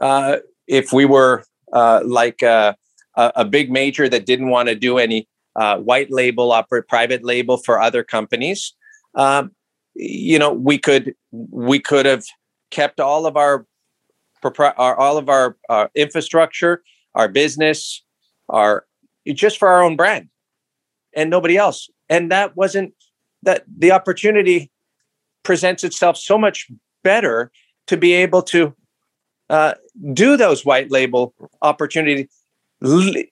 [0.02, 0.38] uh,
[0.68, 1.44] if we were
[1.74, 2.76] uh, like a,
[3.16, 7.58] a, big major that didn't want to do any uh, white label, operate private label
[7.58, 8.74] for other companies,
[9.16, 9.52] um,
[9.96, 12.24] you know, we could we could have
[12.72, 13.66] kept all of our,
[14.60, 16.84] our all of our uh, infrastructure,
[17.16, 18.04] our business,
[18.50, 18.86] our
[19.34, 20.30] just for our own brand
[21.16, 21.90] and nobody else.
[22.10, 22.94] And that wasn't
[23.44, 24.72] that the opportunity
[25.44, 26.68] presents itself so much
[27.04, 27.52] better
[27.88, 28.74] to be able to
[29.50, 29.74] uh,
[30.14, 32.28] do those white label opportunities,
[32.84, 33.24] l-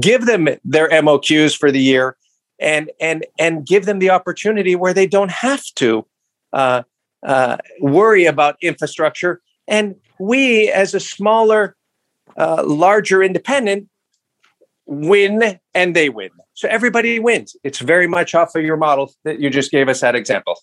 [0.00, 2.16] give them their MOQs for the year,
[2.58, 6.06] and and and give them the opportunity where they don't have to
[6.52, 6.82] uh,
[7.26, 9.40] uh, worry about infrastructure.
[9.68, 11.76] And we, as a smaller,
[12.36, 13.88] uh, larger independent,
[14.86, 16.30] win and they win.
[16.54, 17.56] So everybody wins.
[17.64, 20.58] It's very much off of your model that you just gave us that example.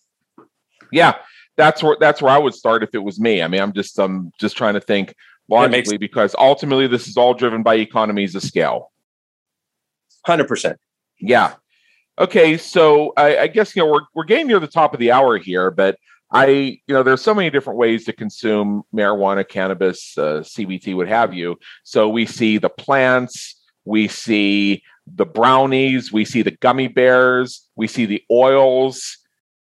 [0.91, 1.15] Yeah,
[1.57, 3.41] that's where that's where I would start if it was me.
[3.41, 5.15] I mean, I'm just um just trying to think
[5.49, 8.91] logically makes- because ultimately this is all driven by economies of scale.
[10.25, 10.77] Hundred percent.
[11.19, 11.55] Yeah.
[12.17, 15.11] Okay, so I, I guess you know we're we're getting near the top of the
[15.11, 15.97] hour here, but
[16.31, 16.47] I,
[16.85, 21.33] you know, there's so many different ways to consume marijuana, cannabis, uh, CBD, what have
[21.33, 21.57] you.
[21.83, 27.87] So we see the plants, we see the brownies, we see the gummy bears, we
[27.87, 29.17] see the oils,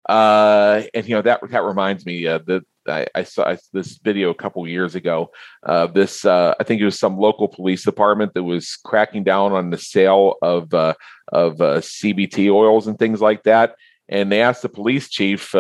[0.10, 4.30] uh, and you know that that reminds me uh, that I, I saw this video
[4.30, 5.32] a couple years ago.
[5.64, 9.52] Uh, this uh, I think it was some local police department that was cracking down
[9.54, 10.94] on the sale of uh,
[11.32, 13.76] of uh, CBD oils and things like that
[14.08, 15.56] and they asked the police chief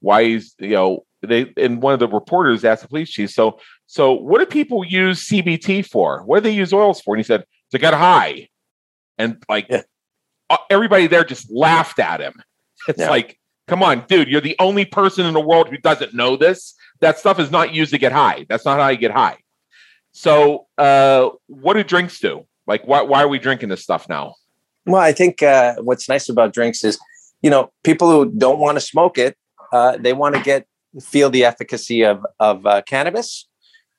[0.00, 3.58] why he's you know they and one of the reporters asked the police chief so
[3.86, 6.22] so what do people use cbd for?
[6.24, 7.14] What do they use oils for?
[7.14, 8.48] And he said to get high.
[9.16, 9.82] And like yeah.
[10.70, 12.34] everybody there just laughed at him.
[12.86, 13.10] It's yeah.
[13.10, 16.74] like come on dude you're the only person in the world who doesn't know this.
[17.00, 18.46] That stuff is not used to get high.
[18.48, 19.36] That's not how you get high.
[20.12, 22.46] So uh, what do drinks do?
[22.66, 24.34] Like why, why are we drinking this stuff now?
[24.86, 26.98] Well i think uh, what's nice about drinks is
[27.42, 29.36] you know, people who don't want to smoke it,
[29.72, 30.66] uh, they want to get
[31.02, 33.46] feel the efficacy of of uh, cannabis,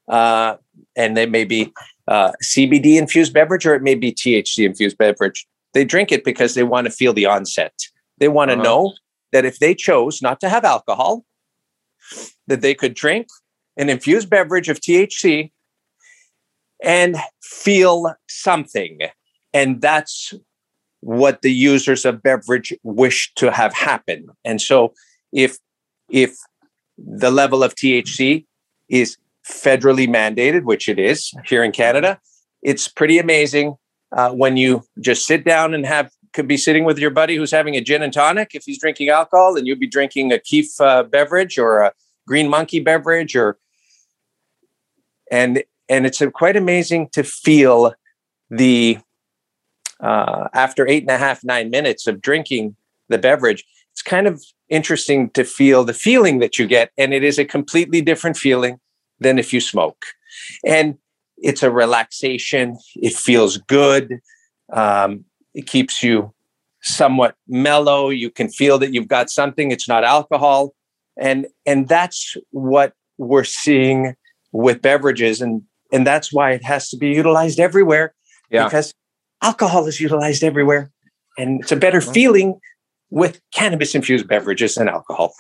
[0.07, 0.55] uh,
[0.95, 1.71] and they may be
[2.07, 5.47] uh, CBD infused beverage or it may be THC infused beverage.
[5.73, 7.73] They drink it because they want to feel the onset.
[8.17, 8.63] They want to uh-huh.
[8.63, 8.93] know
[9.31, 11.23] that if they chose not to have alcohol,
[12.47, 13.27] that they could drink
[13.77, 15.51] an infused beverage of THC
[16.83, 18.99] and feel something.
[19.53, 20.33] And that's
[21.01, 24.27] what the users of beverage wish to have happen.
[24.43, 24.93] And so
[25.31, 25.57] if
[26.09, 26.35] if
[26.97, 28.45] the level of THC
[28.89, 29.17] is
[29.47, 32.19] federally mandated, which it is here in Canada,
[32.61, 33.75] it's pretty amazing
[34.11, 37.51] uh, when you just sit down and have could be sitting with your buddy who's
[37.51, 40.79] having a gin and tonic if he's drinking alcohol, and you'd be drinking a Keef
[40.79, 41.93] uh, beverage or a
[42.27, 43.57] Green Monkey beverage, or
[45.31, 47.93] and and it's quite amazing to feel
[48.49, 48.99] the
[49.99, 52.75] uh, after eight and a half, nine minutes of drinking
[53.09, 53.65] the beverage,
[53.99, 56.89] it's kind of interesting to feel the feeling that you get.
[56.97, 58.79] And it is a completely different feeling
[59.19, 60.05] than if you smoke.
[60.65, 60.97] And
[61.37, 64.21] it's a relaxation, it feels good,
[64.71, 66.33] um, it keeps you
[66.81, 68.09] somewhat mellow.
[68.09, 70.73] You can feel that you've got something, it's not alcohol.
[71.17, 74.15] And, and that's what we're seeing
[74.53, 75.41] with beverages.
[75.41, 78.13] And, and that's why it has to be utilized everywhere
[78.49, 78.63] yeah.
[78.63, 78.93] because
[79.41, 80.89] alcohol is utilized everywhere.
[81.37, 82.61] And it's a better feeling
[83.09, 85.33] with cannabis infused beverages and alcohol.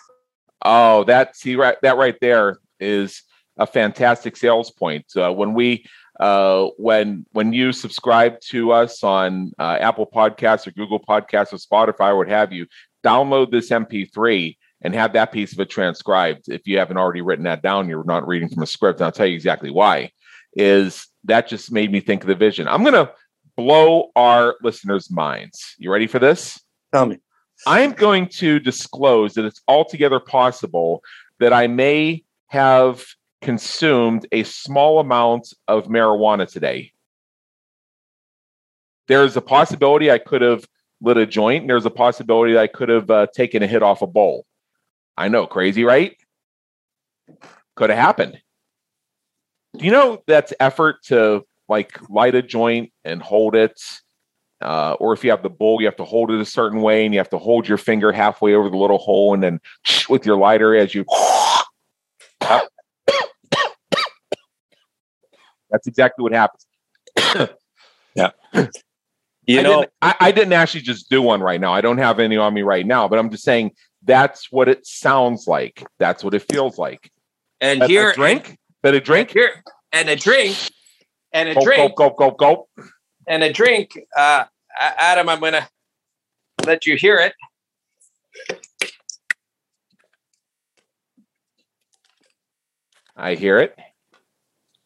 [0.63, 3.23] Oh, that see right that right there is
[3.57, 5.05] a fantastic sales point.
[5.15, 5.85] Uh, when we
[6.19, 11.57] uh, when when you subscribe to us on uh, Apple Podcasts or Google Podcasts or
[11.57, 12.67] Spotify or what have you,
[13.05, 16.49] download this MP3 and have that piece of it transcribed.
[16.49, 18.99] If you haven't already written that down, you're not reading from a script.
[18.99, 20.11] And I'll tell you exactly why.
[20.53, 22.67] Is that just made me think of the vision?
[22.67, 23.11] I'm gonna
[23.55, 25.75] blow our listeners' minds.
[25.77, 26.59] You ready for this?
[26.93, 27.19] Tell me.
[27.65, 31.03] I am going to disclose that it's altogether possible
[31.39, 33.03] that I may have
[33.41, 36.91] consumed a small amount of marijuana today.
[39.07, 40.65] There's a possibility I could have
[41.01, 41.61] lit a joint.
[41.63, 44.45] and There's a possibility I could have uh, taken a hit off a bowl.
[45.17, 46.15] I know, crazy, right?
[47.75, 48.39] Could have happened.
[49.77, 53.79] Do you know that's effort to like light a joint and hold it.
[54.61, 57.05] Uh, or if you have the bowl, you have to hold it a certain way
[57.05, 59.61] and you have to hold your finger halfway over the little hole and then
[60.09, 61.05] with your lighter as you.
[65.71, 66.65] That's exactly what happens.
[68.15, 68.31] yeah.
[69.45, 71.73] You I know, didn't, I, I, didn't actually just do one right now.
[71.73, 73.71] I don't have any on me right now, but I'm just saying
[74.03, 75.83] that's what it sounds like.
[75.97, 77.11] That's what it feels like.
[77.61, 80.55] And a, here, a drink, but a drink here, and a drink
[81.33, 81.95] and a drink.
[81.95, 82.85] Go, go, go, go.
[83.29, 83.97] And a drink.
[84.17, 84.45] Uh,
[84.79, 85.69] Adam, I'm going to
[86.65, 87.33] let you hear it.
[93.15, 93.77] I hear it.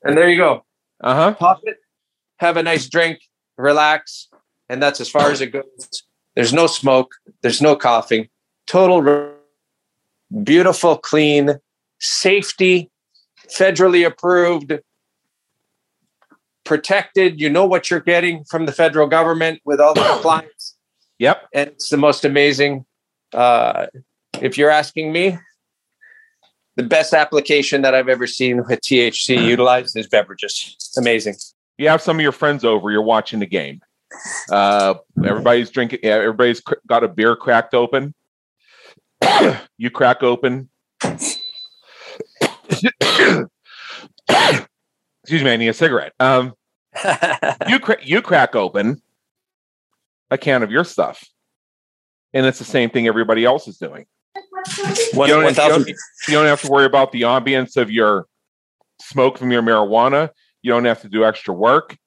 [0.04, 0.66] And there you go.
[1.02, 1.34] Uh huh.
[1.34, 1.78] Pop it,
[2.38, 3.20] have a nice drink,
[3.58, 4.30] relax.
[4.70, 5.64] And that's as far as it goes
[6.36, 7.12] There's no smoke.
[7.42, 8.30] There's no coughing.
[8.66, 9.34] Total
[10.44, 11.60] beautiful, clean,
[12.00, 12.90] safety,
[13.48, 14.74] federally approved,
[16.64, 17.40] protected.
[17.40, 20.76] You know what you're getting from the federal government with all the compliance.
[21.20, 21.48] Yep.
[21.54, 22.86] And it's the most amazing.
[23.32, 23.86] Uh,
[24.42, 25.38] if you're asking me,
[26.76, 30.76] the best application that I've ever seen with THC utilized is beverages.
[30.76, 31.36] It's Amazing.
[31.78, 33.82] You have some of your friends over, you're watching the game.
[34.50, 38.14] Uh, everybody's drinking, yeah, everybody's got a beer cracked open.
[39.78, 40.70] you crack open.
[45.24, 46.14] Excuse me, I need a cigarette.
[46.20, 46.54] Um,
[47.68, 49.02] you cra- you crack open
[50.30, 51.24] a can of your stuff,
[52.34, 54.06] and it's the same thing everybody else is doing.
[55.14, 55.96] One, you, don't, you, don't, you
[56.30, 58.28] don't have to worry about the ambience of your
[59.02, 60.30] smoke from your marijuana.
[60.62, 61.98] You don't have to do extra work.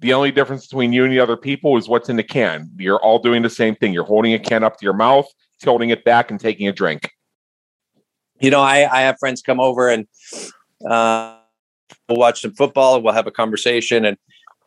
[0.00, 2.70] The only difference between you and the other people is what's in the can.
[2.76, 3.92] You're all doing the same thing.
[3.94, 5.26] You're holding a can up to your mouth,
[5.60, 7.10] tilting it back, and taking a drink.
[8.40, 10.06] You know, I, I have friends come over and
[10.88, 11.38] uh,
[12.08, 13.00] we'll watch some football.
[13.00, 14.16] We'll have a conversation, and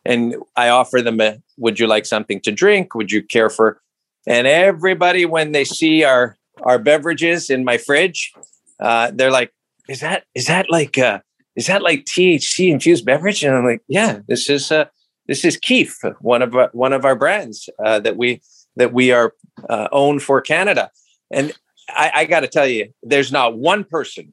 [0.04, 2.94] and I offer them a, "Would you like something to drink?
[2.94, 3.80] Would you care for?"
[4.26, 8.32] And everybody, when they see our our beverages in my fridge,
[8.80, 9.52] uh, they're like,
[9.88, 11.20] "Is that is that like uh,
[11.56, 14.86] is that like THC infused beverage?" And I'm like, "Yeah, this is uh,
[15.26, 18.40] this is Keef, one of our, one of our brands uh, that we
[18.76, 19.34] that we are
[19.68, 20.90] uh, own for Canada."
[21.30, 21.52] And
[21.88, 24.32] I, I got to tell you, there's not one person,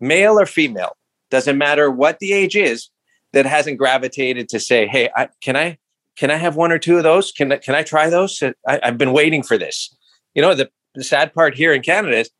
[0.00, 0.96] male or female,
[1.30, 2.90] doesn't matter what the age is,
[3.32, 5.78] that hasn't gravitated to say, "Hey, I, can I
[6.16, 7.32] can I have one or two of those?
[7.32, 8.42] Can I, can I try those?
[8.66, 9.94] I, have been waiting for this."
[10.34, 12.30] You know, the, the sad part here in Canada is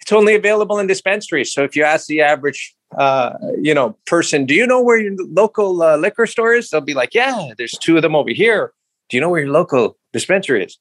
[0.00, 1.52] it's only available in dispensaries.
[1.52, 5.14] So if you ask the average, uh, you know, person, "Do you know where your
[5.18, 8.72] local uh, liquor store is?" They'll be like, "Yeah, there's two of them over here."
[9.10, 10.78] Do you know where your local dispensary is?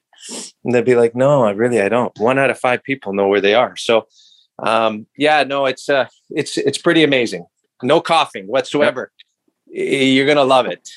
[0.63, 3.27] And they'd be like, "No, I really I don't." One out of five people know
[3.27, 3.75] where they are.
[3.75, 4.07] So
[4.59, 7.45] um, yeah, no, it's uh, it's it's pretty amazing.
[7.81, 9.11] No coughing whatsoever.
[9.67, 10.07] Yep.
[10.13, 10.89] You're gonna love it.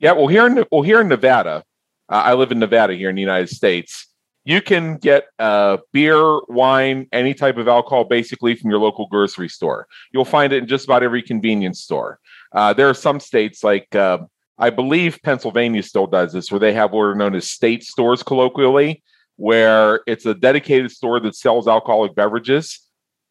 [0.00, 1.64] Yeah, well, here in well here in Nevada,
[2.08, 4.08] uh, I live in Nevada here in the United States.
[4.46, 9.48] You can get uh, beer, wine, any type of alcohol, basically from your local grocery
[9.48, 9.86] store.
[10.12, 12.18] You'll find it in just about every convenience store.
[12.52, 14.18] Uh, there are some states like uh,
[14.58, 18.22] I believe Pennsylvania still does this, where they have what are known as state stores
[18.22, 19.02] colloquially,
[19.36, 22.80] where it's a dedicated store that sells alcoholic beverages.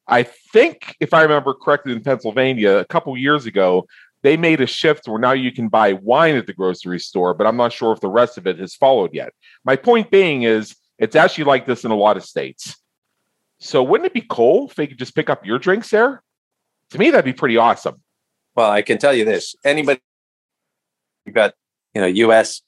[0.07, 3.85] I think, if I remember correctly, in Pennsylvania, a couple years ago,
[4.21, 7.45] they made a shift where now you can buy wine at the grocery store, but
[7.47, 9.33] I'm not sure if the rest of it has followed yet.
[9.65, 12.77] My point being is, it's actually like this in a lot of states.
[13.59, 16.21] So, wouldn't it be cool if they could just pick up your drinks there?
[16.91, 18.01] To me, that'd be pretty awesome.
[18.55, 20.01] Well, I can tell you this: anybody,
[21.25, 21.53] you've got,
[21.93, 22.61] you know, U.S.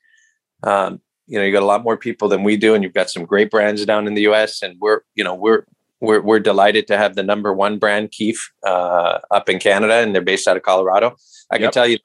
[0.63, 3.09] Um, you know you got a lot more people than we do and you've got
[3.09, 5.65] some great brands down in the us and we're you know we're
[6.01, 10.13] we're, we're delighted to have the number one brand keef uh, up in canada and
[10.13, 11.15] they're based out of colorado
[11.51, 11.61] i yep.
[11.61, 11.97] can tell you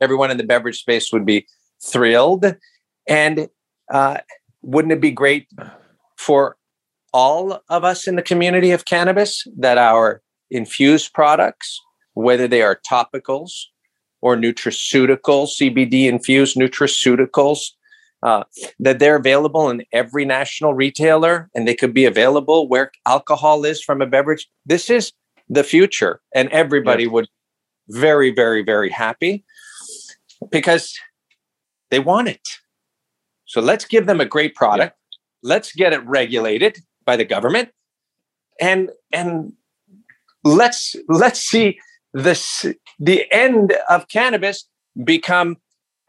[0.00, 1.46] everyone in the beverage space would be
[1.84, 2.56] thrilled
[3.08, 3.48] and
[3.90, 4.18] uh,
[4.62, 5.48] wouldn't it be great
[6.16, 6.56] for
[7.12, 11.80] all of us in the community of cannabis that our infused products
[12.14, 13.50] whether they are topicals
[14.20, 17.72] or nutraceuticals cbd infused nutraceuticals
[18.22, 18.44] uh,
[18.78, 23.82] that they're available in every national retailer and they could be available where alcohol is
[23.82, 24.48] from a beverage.
[24.64, 25.12] This is
[25.48, 27.10] the future, and everybody yeah.
[27.10, 27.28] would
[27.88, 29.44] very, very, very happy
[30.50, 30.94] because
[31.90, 32.48] they want it.
[33.44, 34.96] So let's give them a great product.
[34.96, 35.48] Yeah.
[35.50, 37.70] Let's get it regulated by the government,
[38.60, 39.52] and and
[40.44, 41.78] let's let's see
[42.14, 42.64] this
[42.98, 44.68] the end of cannabis
[45.04, 45.56] become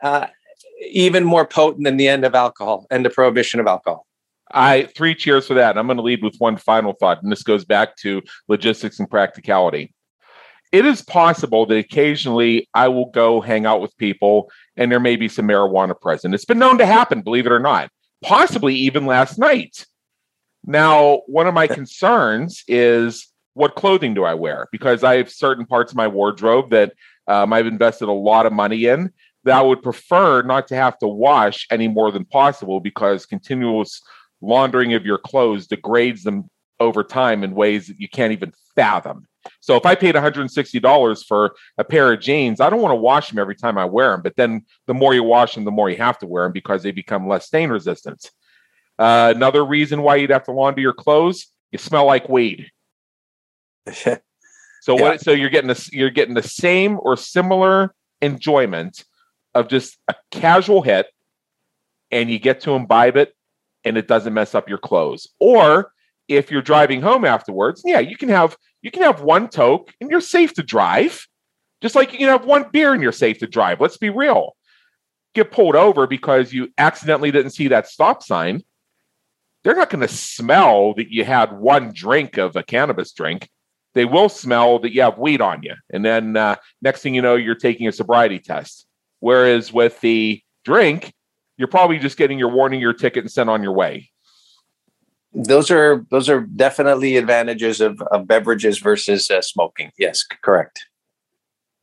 [0.03, 0.27] uh,
[0.89, 4.05] even more potent than the end of alcohol and the prohibition of alcohol.
[4.51, 5.77] I three cheers for that.
[5.77, 9.09] I'm going to lead with one final thought, and this goes back to logistics and
[9.09, 9.93] practicality.
[10.71, 15.15] It is possible that occasionally I will go hang out with people and there may
[15.15, 16.33] be some marijuana present.
[16.33, 17.91] It's been known to happen, believe it or not,
[18.23, 19.85] possibly even last night.
[20.65, 24.67] Now, one of my concerns is what clothing do I wear?
[24.71, 26.93] Because I have certain parts of my wardrobe that
[27.27, 29.11] um, I've invested a lot of money in
[29.43, 34.01] that I would prefer not to have to wash any more than possible because continuous
[34.41, 39.27] laundering of your clothes degrades them over time in ways that you can't even fathom.
[39.59, 43.29] So if I paid $160 for a pair of jeans, I don't want to wash
[43.29, 44.21] them every time I wear them.
[44.21, 46.83] But then the more you wash them, the more you have to wear them because
[46.83, 48.31] they become less stain resistant.
[48.97, 52.71] Uh, another reason why you'd have to launder your clothes, you smell like weed.
[53.91, 54.17] so
[54.87, 55.01] yeah.
[55.01, 55.21] what?
[55.21, 59.03] So you're getting this, you're getting the same or similar enjoyment
[59.55, 61.07] of just a casual hit
[62.11, 63.33] and you get to imbibe it
[63.83, 65.27] and it doesn't mess up your clothes.
[65.39, 65.91] Or
[66.27, 70.09] if you're driving home afterwards, yeah, you can have you can have one toke and
[70.09, 71.27] you're safe to drive.
[71.81, 73.81] Just like you can have one beer and you're safe to drive.
[73.81, 74.55] Let's be real.
[75.33, 78.63] Get pulled over because you accidentally didn't see that stop sign.
[79.63, 83.49] They're not going to smell that you had one drink of a cannabis drink.
[83.95, 85.75] They will smell that you have weed on you.
[85.91, 88.85] And then uh, next thing you know, you're taking a sobriety test.
[89.23, 91.13] Whereas with the drink,
[91.55, 94.11] you're probably just getting your warning, your ticket, and sent on your way.
[95.33, 99.91] Those are those are definitely advantages of, of beverages versus uh, smoking.
[99.97, 100.85] Yes, correct.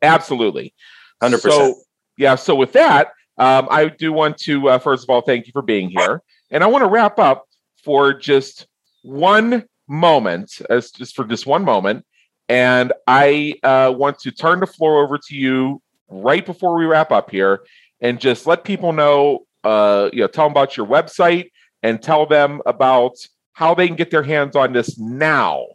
[0.03, 0.75] Absolutely,
[1.23, 1.77] hundred percent.
[1.77, 1.83] So
[2.19, 2.35] yeah.
[2.35, 5.63] So with that, um, I do want to uh, first of all thank you for
[5.63, 6.21] being here,
[6.51, 7.47] and I want to wrap up
[7.83, 8.67] for just
[9.01, 12.05] one moment, as just for just one moment,
[12.51, 15.81] and I uh, want to turn the floor over to you
[16.11, 17.61] right before we wrap up here,
[18.01, 21.51] and just let people know uh, you know, tell them about your website
[21.83, 23.15] and tell them about
[23.53, 25.67] how they can get their hands on this now.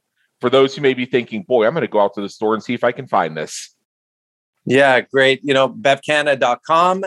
[0.42, 2.54] For those who may be thinking, boy, I'm going to go out to the store
[2.54, 3.74] and see if I can find this.
[4.66, 5.42] Yeah, great.
[5.44, 7.06] You know, bevcanna.com.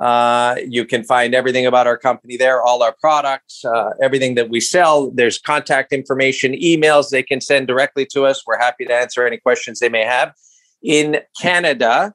[0.00, 4.48] Uh, you can find everything about our company there, all our products, uh, everything that
[4.48, 5.10] we sell.
[5.10, 8.44] There's contact information, emails they can send directly to us.
[8.46, 10.34] We're happy to answer any questions they may have.
[10.82, 12.14] In Canada,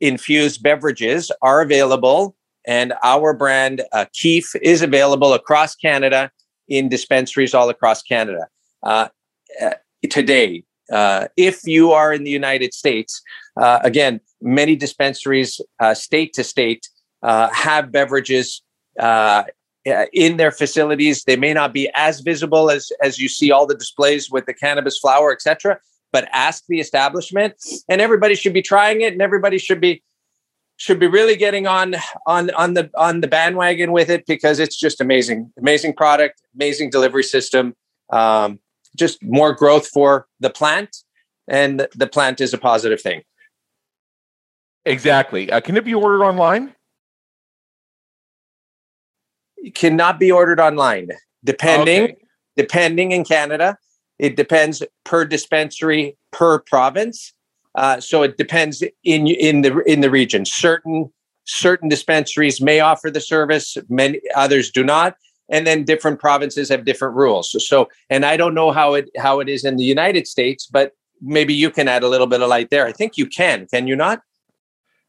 [0.00, 2.36] infused beverages are available,
[2.66, 6.30] and our brand uh, Keef is available across Canada
[6.68, 8.48] in dispensaries all across Canada
[8.82, 9.08] uh,
[9.60, 9.70] uh,
[10.10, 10.64] today.
[10.92, 13.22] Uh, if you are in the United States,
[13.56, 16.88] uh, again, many dispensaries, uh, state to state,
[17.22, 18.62] have beverages
[20.12, 21.24] in their facilities.
[21.24, 24.54] They may not be as visible as as you see all the displays with the
[24.54, 25.78] cannabis flower, etc
[26.14, 27.54] but ask the establishment.
[27.88, 30.02] And everybody should be trying it and everybody should be
[30.76, 34.76] should be really getting on on on the on the bandwagon with it because it's
[34.76, 37.74] just amazing amazing product amazing delivery system
[38.12, 38.60] um,
[38.96, 40.96] just more growth for the plant
[41.48, 43.22] and the plant is a positive thing.
[44.84, 45.50] Exactly.
[45.50, 46.74] Uh, can it be ordered online?
[49.56, 51.08] It cannot be ordered online.
[51.42, 52.16] Depending okay.
[52.56, 53.76] depending in canada
[54.24, 57.34] it depends per dispensary per province.
[57.74, 60.44] Uh, so it depends in in the in the region.
[60.46, 61.12] Certain
[61.44, 65.16] certain dispensaries may offer the service, many others do not,
[65.50, 67.52] and then different provinces have different rules.
[67.52, 70.66] So, so and I don't know how it how it is in the United States,
[70.66, 72.86] but maybe you can add a little bit of light there.
[72.86, 73.66] I think you can.
[73.66, 74.22] Can you not?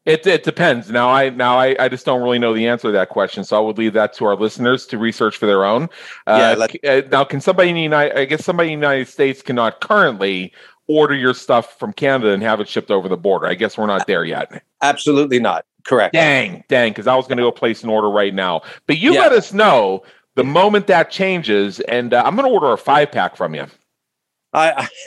[0.06, 0.88] It, it depends.
[0.88, 3.56] Now I now I, I just don't really know the answer to that question, so
[3.56, 5.90] I would leave that to our listeners to research for their own.
[6.28, 8.16] Uh, yeah, uh, now, can somebody in the United?
[8.16, 10.52] I guess somebody in the United States cannot currently
[10.86, 13.46] order your stuff from Canada and have it shipped over the border.
[13.46, 14.62] I guess we're not there yet.
[14.80, 15.64] Absolutely not.
[15.84, 16.12] Correct.
[16.12, 18.62] Dang, dang, because I was going to go place an order right now.
[18.86, 19.20] But you yeah.
[19.20, 20.04] let us know
[20.36, 23.66] the moment that changes, and uh, I'm going to order a five pack from you.
[24.52, 24.88] I,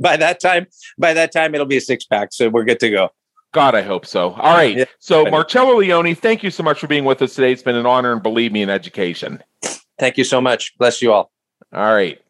[0.00, 0.66] by that time,
[0.98, 3.10] by that time, it'll be a six pack, so we're good to go.
[3.56, 4.32] God, I hope so.
[4.32, 4.76] All right.
[4.76, 4.84] Yeah.
[4.98, 7.52] So, Marcello Leone, thank you so much for being with us today.
[7.52, 9.42] It's been an honor and believe me in education.
[9.98, 10.76] Thank you so much.
[10.76, 11.32] Bless you all.
[11.72, 12.20] All right.